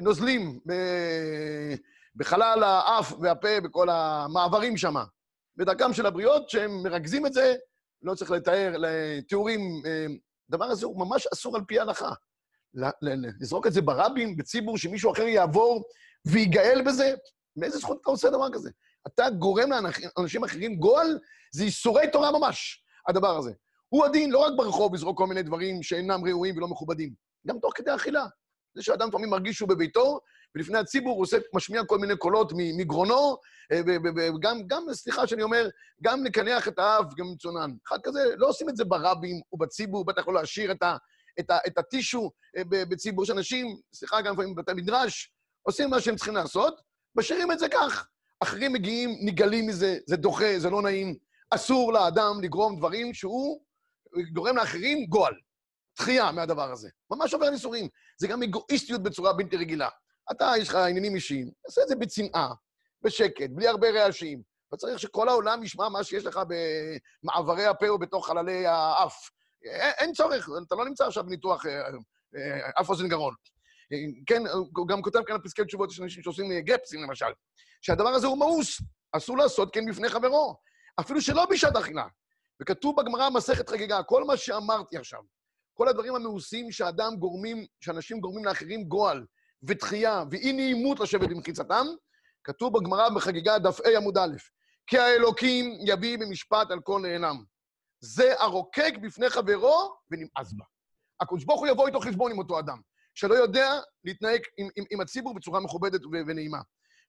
נוזלים 0.00 0.60
ב... 0.66 0.72
בחלל 2.16 2.62
האף 2.62 3.12
והפה, 3.20 3.60
בכל 3.64 3.88
המעברים 3.90 4.76
שם. 4.76 4.94
בדרכם 5.56 5.92
של 5.92 6.06
הבריות, 6.06 6.50
שהם 6.50 6.82
מרכזים 6.82 7.26
את 7.26 7.32
זה, 7.32 7.54
לא 8.02 8.14
צריך 8.14 8.30
לתאר, 8.30 8.74
לתיאורים. 8.78 9.60
אה, 9.86 10.06
הדבר 10.48 10.64
הזה 10.64 10.86
הוא 10.86 10.98
ממש 10.98 11.26
אסור 11.32 11.56
על 11.56 11.62
פי 11.66 11.78
ההלכה. 11.78 12.12
לזרוק 13.40 13.66
את 13.66 13.72
זה 13.72 13.82
ברבים, 13.82 14.36
בציבור, 14.36 14.78
שמישהו 14.78 15.12
אחר 15.12 15.22
יעבור 15.22 15.84
ויגאל 16.26 16.82
בזה? 16.86 17.14
מאיזה 17.56 17.78
זכות 17.78 17.98
אתה 18.02 18.10
עושה 18.10 18.30
דבר 18.30 18.52
כזה? 18.52 18.70
אתה 19.06 19.30
גורם 19.30 19.70
לאנשים 20.16 20.44
אחרים 20.44 20.76
גועל, 20.76 21.18
זה 21.52 21.64
ייסורי 21.64 22.10
תורה 22.12 22.38
ממש, 22.38 22.84
הדבר 23.08 23.36
הזה. 23.36 23.52
הוא 23.88 24.04
הדין 24.04 24.30
לא 24.30 24.38
רק 24.38 24.52
ברחוב 24.56 24.94
לזרוק 24.94 25.18
כל 25.18 25.26
מיני 25.26 25.42
דברים 25.42 25.82
שאינם 25.82 26.24
ראויים 26.24 26.56
ולא 26.56 26.68
מכובדים, 26.68 27.14
גם 27.46 27.58
תוך 27.58 27.72
כדי 27.74 27.94
אכילה. 27.94 28.26
זה 28.74 28.82
שאדם 28.82 29.08
לפעמים 29.08 29.30
מרגיש 29.30 29.56
שהוא 29.56 29.68
בביתו, 29.68 30.20
ולפני 30.54 30.78
הציבור 30.78 31.14
הוא 31.14 31.22
עושה, 31.22 31.36
משמיע 31.54 31.84
כל 31.84 31.98
מיני 31.98 32.16
קולות 32.16 32.52
מגרונו, 32.56 33.36
אה, 33.72 33.80
וגם, 34.34 34.66
גם, 34.66 34.82
סליחה 34.92 35.26
שאני 35.26 35.42
אומר, 35.42 35.68
גם 36.02 36.24
לקנח 36.24 36.68
את 36.68 36.78
האף, 36.78 37.14
גם 37.16 37.26
מצונן. 37.32 37.70
אחד 37.88 37.98
כזה, 38.02 38.20
לא 38.36 38.48
עושים 38.48 38.68
את 38.68 38.76
זה 38.76 38.84
ברבים 38.84 39.40
ובציבור, 39.52 40.04
בטח 40.04 40.28
לא 40.28 40.34
להשאיר 40.34 40.72
את, 40.72 40.82
ה, 40.82 40.96
את, 41.40 41.50
ה, 41.50 41.58
את 41.66 41.78
הטישו 41.78 42.30
אה, 42.56 42.62
בציבור. 42.64 43.24
יש 43.24 43.30
אנשים, 43.30 43.76
סליחה, 43.94 44.20
גם 44.20 44.34
לפעמים 44.34 44.54
בבתי 44.54 44.72
מדרש, 44.74 45.32
עושים 45.62 45.90
מה 45.90 46.00
שהם 46.00 46.16
צריכים 46.16 46.34
לעשות, 46.34 46.80
משאירים 47.16 47.52
את 47.52 47.58
זה 47.58 47.68
כך. 47.68 48.08
אחרים 48.40 48.72
מגיעים, 48.72 49.10
נגלים 49.20 49.66
מזה, 49.66 49.98
זה 50.06 50.16
דוחה, 50.16 50.58
זה 50.58 50.70
לא 50.70 50.82
נעים. 50.82 51.14
אסור 51.50 51.92
לאדם 51.92 52.40
לגרום 52.42 52.78
דברים 52.78 53.14
שהוא 53.14 53.60
גורם 54.32 54.56
לאחרים 54.56 55.06
גועל. 55.06 55.34
דחייה 55.98 56.32
מהדבר 56.32 56.72
הזה. 56.72 56.88
ממש 57.10 57.34
עובר 57.34 57.50
ניסורים. 57.50 57.88
זה 58.18 58.28
גם 58.28 58.42
אגואיסטיות 58.42 59.02
בצורה 59.02 59.32
בלתי 59.32 59.56
רגילה. 59.56 59.88
אתה, 60.30 60.52
יש 60.58 60.68
לך 60.68 60.74
עניינים 60.74 61.14
אישיים, 61.14 61.50
תעשה 61.64 61.82
את 61.82 61.88
זה 61.88 61.96
בצנעה, 61.96 62.54
בשקט, 63.02 63.50
בלי 63.50 63.68
הרבה 63.68 63.90
רעשים. 63.90 64.42
אתה 64.68 64.76
צריך 64.76 64.98
שכל 64.98 65.28
העולם 65.28 65.62
ישמע 65.62 65.88
מה 65.88 66.04
שיש 66.04 66.24
לך 66.24 66.40
במעברי 67.24 67.66
הפה 67.66 67.88
או 67.88 67.98
בתוך 67.98 68.26
חללי 68.26 68.66
האף. 68.66 69.30
אין 69.98 70.12
צורך, 70.12 70.48
אתה 70.66 70.74
לא 70.74 70.84
נמצא 70.84 71.06
עכשיו 71.06 71.24
בניתוח 71.24 71.66
אה, 71.66 71.72
אה, 72.36 72.70
אף 72.80 72.88
אוזן 72.88 73.08
גרון. 73.08 73.34
כן, 74.26 74.42
הוא 74.76 74.88
גם 74.88 75.02
כותב 75.02 75.20
כאן 75.26 75.36
פסקי 75.44 75.64
תשובות, 75.64 75.92
יש 75.92 76.00
אנשים 76.00 76.22
שעושים 76.22 76.52
גפסים 76.60 77.02
למשל, 77.02 77.26
שהדבר 77.82 78.08
הזה 78.08 78.26
הוא 78.26 78.38
מאוס, 78.38 78.80
אסור 79.12 79.38
לעשות 79.38 79.74
כן 79.74 79.90
בפני 79.90 80.08
חברו, 80.08 80.56
אפילו 81.00 81.20
שלא 81.20 81.46
בשעת 81.46 81.76
אכילה. 81.76 82.06
וכתוב 82.62 83.00
בגמרא 83.00 83.30
מסכת 83.30 83.68
חגיגה, 83.68 84.02
כל 84.02 84.24
מה 84.24 84.36
שאמרתי 84.36 84.96
עכשיו, 84.98 85.20
כל 85.74 85.88
הדברים 85.88 86.14
המאוסים 86.14 86.72
שאדם 86.72 87.16
גורמים, 87.16 87.66
שאנשים 87.80 88.20
גורמים 88.20 88.44
לאחרים 88.44 88.84
גועל 88.84 89.24
ותחייה 89.66 90.24
ואי 90.30 90.52
נעימות 90.52 91.00
לשבת 91.00 91.28
במחיצתם, 91.28 91.86
כתוב 92.44 92.78
בגמרא 92.78 93.08
בחגיגה 93.08 93.58
דף 93.58 93.80
ה 93.80 93.96
עמוד 93.96 94.18
א', 94.18 94.36
כי 94.86 94.98
האלוקים 94.98 95.78
יביא 95.86 96.18
במשפט 96.18 96.70
על 96.70 96.80
כל 96.80 97.00
נהנם. 97.00 97.44
זה 98.00 98.40
הרוקק 98.40 98.94
בפני 99.02 99.30
חברו 99.30 99.94
ונמאס 100.10 100.52
בה. 100.52 100.64
הקדוש 101.20 101.44
ברוך 101.44 101.60
הוא 101.60 101.68
יבוא 101.68 101.86
איתו 101.86 102.00
חשבון 102.00 102.32
עם 102.32 102.38
אותו 102.38 102.58
אדם, 102.58 102.80
שלא 103.14 103.34
יודע 103.34 103.80
להתנהג 104.04 104.40
עם, 104.58 104.68
עם, 104.76 104.84
עם 104.90 105.00
הציבור 105.00 105.34
בצורה 105.34 105.60
מכובדת 105.60 106.00
ונעימה. 106.26 106.58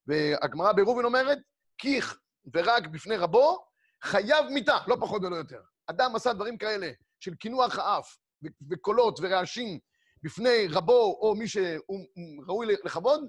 והגמרא 0.08 0.74
בראובן 0.74 1.06
אומרת, 1.06 1.38
כיך 1.78 2.20
ורק 2.54 2.88
בפני 2.88 3.18
רבו, 3.18 3.65
חייב 4.04 4.46
מיתה, 4.50 4.78
לא 4.88 4.98
פחות 5.00 5.24
ולא 5.24 5.36
יותר. 5.36 5.62
אדם 5.88 6.15
עשה 6.15 6.34
דברים 6.34 6.58
כאלה 6.58 6.91
של 7.20 7.36
קינוח 7.36 7.80
האף, 7.80 8.18
וקולות 8.70 9.20
ורעשים 9.22 9.80
בפני 10.25 10.67
רבו 10.69 11.17
או 11.21 11.35
מי 11.35 11.47
שהוא 11.47 12.05
ראוי 12.47 12.67
לכבוד, 12.85 13.27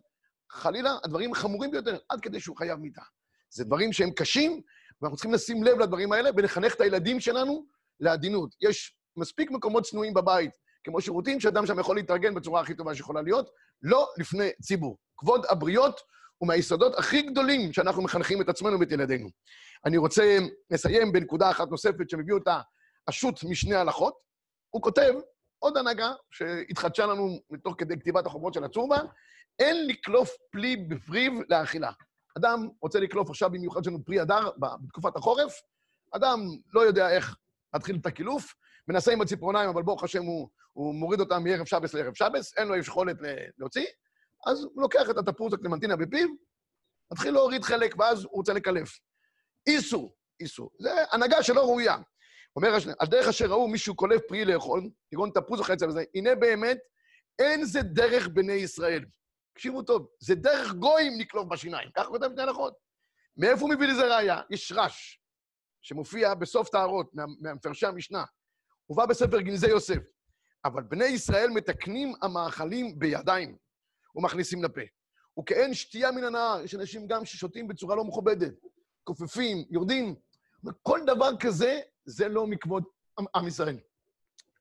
חלילה, 0.51 0.91
הדברים 1.05 1.35
חמורים 1.35 1.71
ביותר, 1.71 1.99
עד 2.09 2.21
כדי 2.21 2.41
שהוא 2.41 2.57
חייב 2.57 2.79
מיתה. 2.79 3.03
זה 3.51 3.65
דברים 3.65 3.93
שהם 3.93 4.11
קשים, 4.11 4.61
ואנחנו 5.01 5.17
צריכים 5.17 5.33
לשים 5.33 5.65
לב 5.65 5.79
לדברים 5.79 6.13
האלה 6.13 6.31
ולחנך 6.37 6.75
את 6.75 6.81
הילדים 6.81 7.21
שלנו 7.21 7.67
לעדינות. 8.01 8.55
יש 8.61 8.97
מספיק 9.17 9.51
מקומות 9.51 9.85
צנועים 9.85 10.15
בבית, 10.15 10.51
כמו 10.85 11.01
שירותים, 11.01 11.41
שאדם 11.41 11.67
שם 11.67 11.79
יכול 11.79 11.97
להתארגן 11.97 12.35
בצורה 12.35 12.61
הכי 12.61 12.75
טובה 12.75 12.95
שיכולה 12.95 13.23
להיות, 13.23 13.51
לא 13.83 14.09
לפני 14.19 14.51
ציבור. 14.63 14.99
כבוד 15.17 15.47
הבריות 15.49 16.01
הוא 16.39 16.49
מהיסודות 16.49 16.99
הכי 16.99 17.23
גדולים 17.23 17.73
שאנחנו 17.73 18.03
מחנכים 18.03 18.41
את 18.41 18.49
עצמנו 18.49 18.81
ואת 18.81 18.93
ילדינו. 18.93 19.29
אני 19.87 19.97
רוצה 19.97 20.39
לסיים 20.71 21.13
בנקודה 21.13 21.51
אחת 21.51 21.69
נוספת 21.69 22.11
שמביא 22.11 22.35
אותה 22.35 22.61
השו"ת 23.09 23.45
משני 23.45 23.75
הלכות. 23.75 24.15
הוא 24.71 24.83
כותב 24.83 25.13
עוד 25.59 25.77
הנהגה 25.77 26.13
שהתחדשה 26.31 27.07
לנו 27.07 27.41
מתוך 27.51 27.75
כדי 27.79 28.01
כתיבת 28.01 28.27
החוברות 28.27 28.55
של 28.55 28.65
הצורבה, 28.65 28.99
אין 29.59 29.87
לקלוף 29.87 30.31
פלי 30.51 30.77
בפריו 30.77 31.33
לאכילה. 31.49 31.91
אדם 32.39 32.69
רוצה 32.83 33.01
לקלוף 33.01 33.31
עכשיו 33.31 33.51
במיוחד 33.51 33.85
שלנו 33.85 34.05
פרי 34.05 34.21
הדר 34.21 34.51
בתקופת 34.59 35.17
החורף, 35.17 35.61
אדם 36.13 36.41
לא 36.75 36.81
יודע 36.81 37.11
איך 37.11 37.37
להתחיל 37.75 37.97
את 38.01 38.07
הקילוף, 38.07 38.55
מנסה 38.89 39.13
עם 39.13 39.21
הציפורניים, 39.21 39.69
אבל 39.69 39.83
ברוך 39.83 40.05
השם 40.05 40.23
הוא, 40.23 40.49
הוא 40.73 40.95
מוריד 40.95 41.21
אותם 41.21 41.45
מערב 41.45 41.67
שבס 41.67 41.95
לערב 41.95 42.15
שבס, 42.15 42.59
אין 42.59 42.69
לו 42.69 42.77
יכולת 42.77 43.17
להוציא, 43.59 43.87
אז 44.47 44.65
הוא 44.65 44.83
לוקח 44.83 45.11
את 45.11 45.19
התפוז 45.19 45.55
הקלמנטינה 45.55 45.97
בפיו, 45.97 46.29
מתחיל 47.13 47.35
להוריד 47.35 47.65
חלק, 47.65 47.95
ואז 47.99 48.25
הוא 48.25 48.33
רוצה 48.33 48.53
לקלף. 48.53 48.99
איסור, 49.67 50.15
איסור. 50.41 50.71
זה 50.81 50.91
הנהגה 51.13 51.43
שלא 51.43 51.61
ראויה. 51.61 51.97
אומר, 52.57 52.69
על 52.99 53.09
דרך 53.09 53.29
אשר 53.29 53.47
ראו 53.47 53.69
מישהו 53.69 53.95
קולף 53.95 54.21
פרי 54.29 54.45
לאכול, 54.45 54.91
כגון 55.11 55.31
תפוז 55.31 55.61
וחצי 55.61 55.85
וזה, 55.85 56.05
הנה 56.15 56.35
באמת, 56.35 56.79
אין 57.39 57.65
זה 57.65 57.83
דרך 57.83 58.29
בני 58.29 58.53
ישראל. 58.53 59.05
תקשיבו 59.55 59.83
טוב, 59.83 60.09
זה 60.21 60.35
דרך 60.35 60.73
גויים 60.73 61.21
לקלוף 61.21 61.49
בשיניים, 61.49 61.91
ככה 61.97 62.09
כותב 62.09 62.29
שני 62.35 62.43
הלכות. 62.43 62.75
מאיפה 63.37 63.61
הוא 63.61 63.71
מביא 63.71 63.87
לזה 63.87 64.17
ראייה? 64.17 64.41
יש 64.51 64.73
רש, 64.73 65.21
שמופיע 65.83 66.35
בסוף 66.35 66.69
טהרות, 66.69 67.11
מהמפרשי 67.41 67.87
המשנה. 67.87 68.25
הובא 68.87 69.07
בספר 69.07 69.41
גנזי 69.41 69.69
יוסף. 69.69 69.99
אבל 70.65 70.83
בני 70.83 71.05
ישראל 71.05 71.51
מתקנים 71.51 72.13
המאכלים 72.23 72.99
בידיים 72.99 73.57
ומכניסים 74.15 74.65
לפה. 74.65 74.81
וכאין 75.41 75.75
שתייה 75.75 76.13
מן 76.13 76.25
הנהר, 76.25 76.61
יש 76.65 76.75
אנשים 76.75 77.07
גם 77.07 77.25
ששותים 77.25 77.69
בצורה 77.69 77.97
לא 77.97 78.05
מכובדת, 78.05 78.53
כופפים, 79.05 79.65
יורדים. 79.71 80.15
כל 80.83 81.01
דבר 81.07 81.37
כזה, 81.37 81.81
זה 82.05 82.29
לא 82.29 82.47
מכבוד 82.47 82.85
עם 83.35 83.49
ישראל. 83.49 83.79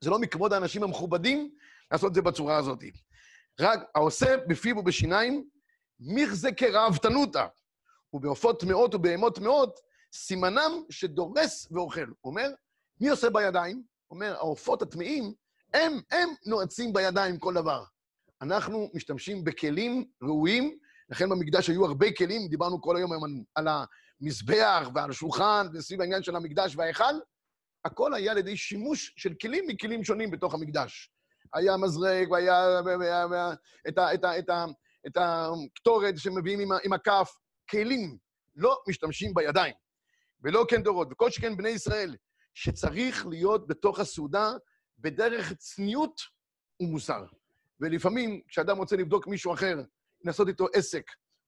זה 0.02 0.10
לא 0.10 0.20
מכבוד 0.20 0.54
האנשים 0.54 0.84
המכובדים 0.84 1.56
לעשות 1.92 2.10
את 2.10 2.16
זה 2.16 2.22
בצורה 2.22 2.58
הזאת. 2.58 2.84
רק 3.60 3.80
העושה 3.96 4.38
בפיו 4.48 4.78
ובשיניים, 4.78 5.50
מיכזה 6.00 6.52
כראוותנותא, 6.52 7.46
ובעופות 8.14 8.60
טמאות 8.60 8.96
ובהמות 8.96 9.36
טמאות, 9.36 9.80
סימנם 10.14 10.72
שדורס 10.90 11.68
ואוכל. 11.72 12.06
הוא 12.22 12.32
אומר, 12.32 12.50
מי 13.02 13.10
עושה 13.10 13.30
בידיים? 13.30 13.84
הוא 14.08 14.16
אומר, 14.16 14.36
העופות 14.36 14.82
הטמאים, 14.82 15.34
הם, 15.74 16.00
הם 16.12 16.30
נועצים 16.46 16.94
בידיים 16.94 17.38
כל 17.38 17.54
דבר. 17.54 17.84
אנחנו 18.42 18.92
משתמשים 18.94 19.44
בכלים 19.44 20.06
ראויים, 20.22 20.78
לכן 21.10 21.30
במקדש 21.30 21.70
היו 21.70 21.86
הרבה 21.86 22.12
כלים, 22.12 22.48
דיברנו 22.48 22.82
כל 22.82 22.98
היום 22.98 23.12
על 23.56 23.68
המזבח 24.22 24.90
ועל 24.96 25.10
השולחן, 25.10 25.68
וסביב 25.74 26.02
העניין 26.02 26.24
של 26.24 26.36
המקדש 26.36 26.76
וההיכל, 26.76 27.14
הכל 27.86 28.14
היה 28.14 28.32
על 28.32 28.38
ידי 28.38 28.58
שימוש 28.58 29.14
של 29.18 29.34
כלים 29.42 29.68
מכלים 29.68 30.04
שונים 30.04 30.32
בתוך 30.32 30.54
המקדש. 30.54 31.12
היה 31.54 31.78
מזרק, 31.78 32.28
והיה 32.32 33.54
את 35.08 35.18
הקטורת 35.18 36.18
שמביאים 36.18 36.60
עם 36.84 36.94
הכף, 36.94 37.36
כלים, 37.70 38.18
לא 38.56 38.80
משתמשים 38.88 39.34
בידיים. 39.34 39.74
ולא 40.42 40.66
כן 40.70 40.84
דורות, 40.84 41.08
וכל 41.12 41.32
שכן 41.32 41.58
בני 41.58 41.70
ישראל, 41.70 42.16
שצריך 42.54 43.26
להיות 43.26 43.68
בתוך 43.68 44.00
הסעודה 44.00 44.52
בדרך 45.00 45.54
צניעות 45.54 46.22
ומוסר. 46.80 47.26
ולפעמים, 47.80 48.42
כשאדם 48.48 48.78
רוצה 48.78 48.96
לבדוק 48.96 49.28
מישהו 49.28 49.54
אחר, 49.54 49.82
לעשות 50.22 50.48
איתו 50.48 50.66
עסק, 50.74 51.04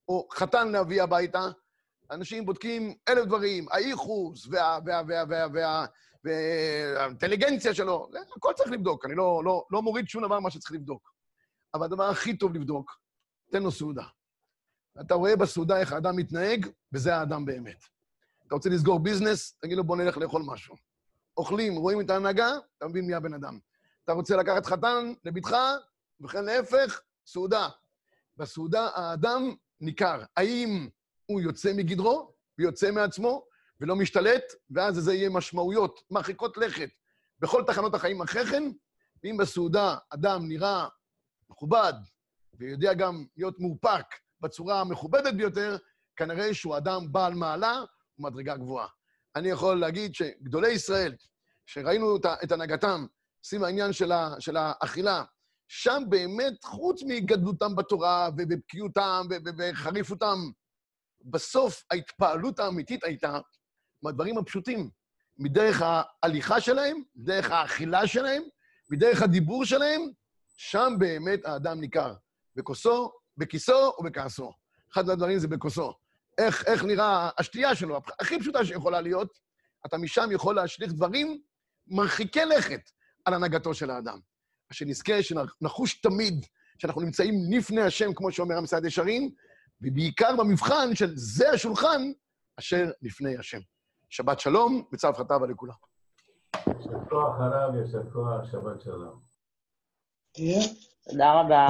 או 0.08 0.28
חתן 0.34 0.72
להביא 0.72 1.04
הביתה, 1.04 1.48
אנשים 2.12 2.46
בודקים 2.46 2.94
אלף 3.10 3.26
דברים, 3.26 3.66
האיחוס 3.72 4.48
והאינטליגנציה 6.24 7.74
שלו, 7.74 8.10
הכל 8.38 8.54
צריך 8.56 8.72
לבדוק, 8.72 9.06
אני 9.06 9.16
לא, 9.16 9.42
לא, 9.46 9.66
לא 9.72 9.82
מוריד 9.82 10.10
שום 10.10 10.26
דבר 10.26 10.40
מה 10.40 10.52
שצריך 10.52 10.72
לבדוק. 10.72 11.14
אבל 11.74 11.86
הדבר 11.86 12.04
הכי 12.04 12.38
טוב 12.38 12.56
לבדוק, 12.56 13.00
תן 13.52 13.64
לו 13.64 13.72
סעודה. 13.72 14.04
אתה 15.02 15.14
רואה 15.14 15.36
בסעודה 15.36 15.80
איך 15.80 15.94
האדם 15.94 16.16
מתנהג, 16.16 16.68
וזה 16.94 17.16
האדם 17.16 17.46
באמת. 17.46 17.84
אתה 18.48 18.56
רוצה 18.56 18.70
לסגור 18.70 19.00
ביזנס, 19.00 19.58
תגיד 19.62 19.78
לו, 19.78 19.84
בוא 19.84 19.98
נלך 19.98 20.18
לאכול 20.18 20.42
משהו. 20.46 20.76
אוכלים, 21.38 21.76
רואים 21.76 22.02
את 22.02 22.10
ההנהגה, 22.10 22.50
אתה 22.78 22.88
מבין 22.88 23.06
מי 23.06 23.14
הבן 23.14 23.34
אדם. 23.34 23.60
אתה 24.04 24.14
רוצה 24.14 24.36
לקחת 24.36 24.66
חתן 24.66 25.14
לביתך, 25.24 25.56
וכן 26.22 26.46
להפך, 26.46 27.02
סעודה. 27.26 27.70
בסעודה 28.38 28.90
האדם 28.96 29.56
ניכר. 29.82 30.24
האם 30.38 30.90
הוא 31.28 31.42
יוצא 31.42 31.74
מגדרו 31.74 32.34
ויוצא 32.58 32.92
מעצמו 32.92 33.46
ולא 33.82 33.96
משתלט, 33.96 34.44
ואז 34.70 34.96
זה 34.96 35.14
יהיה 35.14 35.30
משמעויות 35.30 36.00
מרחיקות 36.12 36.58
לכת 36.58 36.90
בכל 37.40 37.64
תחנות 37.68 37.96
החיים 37.96 38.22
אחרי 38.22 38.46
כן, 38.46 38.64
ואם 39.24 39.38
בסעודה 39.38 39.96
אדם 40.10 40.48
נראה 40.48 40.88
מכובד 41.50 41.94
ויודע 42.54 42.94
גם 42.94 43.26
להיות 43.38 43.60
מאופק 43.60 44.06
בצורה 44.42 44.82
המכובדת 44.82 45.34
ביותר, 45.34 45.78
כנראה 46.16 46.54
שהוא 46.54 46.78
אדם 46.78 47.12
בעל 47.12 47.34
מעלה 47.34 47.84
ומדרגה 48.20 48.58
גבוהה. 48.58 48.88
אני 49.36 49.50
יכול 49.50 49.80
להגיד 49.80 50.16
שגדולי 50.16 50.72
ישראל, 50.72 51.16
שראינו 51.66 52.18
את 52.44 52.52
הנהגתם 52.52 53.06
סביב 53.44 53.64
העניין 53.64 53.94
של, 53.94 54.12
ה, 54.12 54.36
של 54.40 54.58
האכילה, 54.58 55.24
שם 55.68 56.04
באמת, 56.10 56.64
חוץ 56.64 57.04
מגדלותם 57.08 57.76
בתורה 57.76 58.30
ובבקיאותם 58.38 59.28
ובחריפותם, 59.30 60.38
בסוף 61.28 61.84
ההתפעלות 61.92 62.60
האמיתית 62.60 63.04
הייתה 63.04 63.40
מהדברים 64.04 64.38
הפשוטים, 64.38 64.90
מדרך 65.38 65.82
ההליכה 65.86 66.62
שלהם, 66.62 67.02
מדרך 67.16 67.52
האכילה 67.52 68.08
שלהם, 68.08 68.44
מדרך 68.90 69.22
הדיבור 69.22 69.66
שלהם, 69.66 70.02
שם 70.58 70.94
באמת 71.00 71.46
האדם 71.46 71.80
ניכר, 71.82 72.14
בכוסו, 72.56 73.12
בכיסו 73.38 73.94
ובכעסו. 74.00 74.52
אחד 74.94 75.10
הדברים 75.10 75.40
זה 75.40 75.48
בכוסו. 75.48 75.94
איך, 76.38 76.64
איך 76.66 76.84
נראה 76.84 77.30
השתייה 77.38 77.76
שלו, 77.76 78.02
הכי 78.20 78.40
פשוטה 78.40 78.66
שיכולה 78.66 79.02
להיות, 79.02 79.40
אתה 79.86 79.98
משם 79.98 80.30
יכול 80.32 80.56
להשליך 80.56 80.94
דברים 80.94 81.42
מרחיקי 81.88 82.46
לכת 82.46 82.82
על 83.26 83.34
הנהגתו 83.34 83.74
של 83.74 83.90
האדם. 83.90 84.20
שנזכה, 84.72 85.24
שנחוש 85.24 86.02
תמיד 86.02 86.46
שאנחנו 86.78 87.02
נמצאים 87.02 87.36
לפני 87.52 87.82
השם, 87.82 88.14
כמו 88.14 88.32
שאומר 88.32 88.58
המסעד 88.58 88.86
ישרים, 88.86 89.32
ובעיקר 89.82 90.36
במבחן 90.38 90.96
של 90.96 91.12
זה 91.16 91.50
השולחן 91.52 92.02
אשר 92.60 92.86
לפני 93.02 93.38
השם. 93.38 93.60
שבת 94.10 94.40
שלום 94.40 94.84
וצו 94.94 95.14
חטאווה 95.14 95.48
לכולם. 95.48 95.74
יישר 96.56 97.10
כוח 97.10 97.36
הרב, 97.40 97.76
יישר 97.76 98.12
כוח, 98.14 98.52
שבת 98.52 98.82
שלום. 98.82 99.20
תודה 101.10 101.34
רבה. 101.34 101.68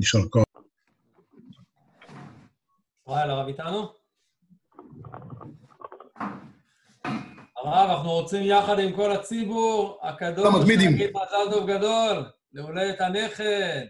יישר 0.00 0.18
כוח. 0.30 0.44
ישראל, 3.08 3.30
הרב 3.30 3.48
איתנו? 3.48 3.92
הרב, 7.56 7.90
אנחנו 7.90 8.10
רוצים 8.10 8.42
יחד 8.42 8.78
עם 8.78 8.96
כל 8.96 9.12
הציבור 9.12 9.98
הקדוש, 10.02 10.54
להגיד 10.68 11.10
מזל 11.10 11.50
טוב 11.50 11.70
גדול, 11.70 12.30
להולדת 12.52 13.00
הנכד. 13.00 13.86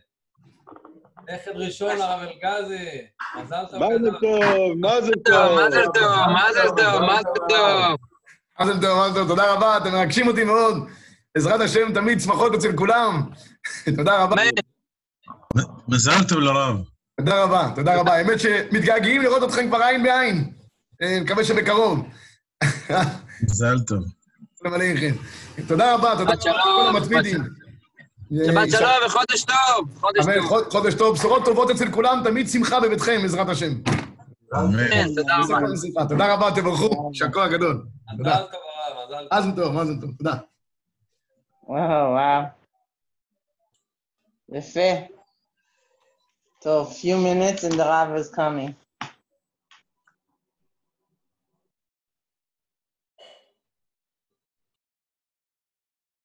נכד 1.34 1.56
ראשון, 1.56 2.00
הרב 2.00 2.20
אלגזי. 2.20 3.00
מזל 3.42 3.64
טוב. 3.70 3.82
מזל 3.82 4.10
טוב, 4.20 4.74
מזל 4.76 5.12
טוב. 5.24 5.58
מזל 5.66 5.84
טוב, 5.94 6.22
מזל 6.28 6.68
טוב, 6.76 7.02
מזל 7.02 7.32
טוב. 7.48 7.96
מזל 8.60 8.80
טוב, 8.80 8.98
מזל 9.00 9.14
טוב, 9.14 9.28
תודה 9.28 9.52
רבה, 9.52 9.76
אתם 9.76 9.92
מרגשים 9.92 10.28
אותי 10.28 10.44
מאוד. 10.44 10.88
בעזרת 11.34 11.60
השם, 11.60 11.92
תמיד 11.94 12.20
שמחות 12.20 12.54
אצל 12.54 12.76
כולם. 12.76 13.22
תודה 13.96 14.22
רבה. 14.22 14.36
מזל 15.88 16.24
טוב 16.28 16.38
לרב. 16.38 16.76
תודה 17.16 17.42
רבה, 17.42 17.70
תודה 17.74 17.96
רבה. 17.96 18.14
האמת 18.14 18.40
שמתגעגעים 18.40 19.22
לראות 19.22 19.42
אתכם 19.42 19.68
כבר 19.68 19.82
עין 19.82 20.02
בעין. 20.02 20.52
אני 21.02 21.20
מקווה 21.20 21.44
שבקרוב. 21.44 22.06
מזל 23.50 23.78
טוב. 23.86 24.04
תודה 25.68 25.94
רבה, 25.94 26.12
תודה 26.18 26.32
רבה 26.32 26.50
לכל 26.50 26.86
המתמידים. 26.88 27.59
שבת 28.34 28.70
שלום 28.70 28.90
וחודש 29.06 29.44
טוב. 29.44 30.00
חודש 30.00 30.24
טוב. 30.24 30.70
חודש 30.70 30.94
טוב, 30.94 31.14
בשורות 31.14 31.44
טובות 31.44 31.70
אצל 31.70 31.90
כולם, 31.92 32.20
תמיד 32.24 32.48
שמחה 32.48 32.80
בביתכם, 32.80 33.22
בעזרת 33.22 33.48
השם. 33.48 33.82
כן, 34.90 35.06
תודה 35.16 35.36
רבה. 35.36 36.08
תודה 36.08 36.34
רבה, 36.34 36.50
תברכו, 36.54 37.10
כוח 37.32 37.48
גדול. 37.50 37.86
הרב, 38.08 38.20
מזל 38.20 38.42
טוב. 38.52 39.32
מזל 39.32 39.50
טוב, 39.56 39.72
מזל 39.72 40.00
טוב, 40.00 40.10
תודה. 40.18 40.34
וואו, 41.68 42.10
וואו. 42.12 42.42
יפה. 44.52 44.90
טוב, 46.62 46.92
few 46.92 47.16
minutes 47.16 47.64
and 47.64 47.72
the 47.72 47.84
Rav 47.84 48.16
is 48.20 48.36
coming. 48.36 48.72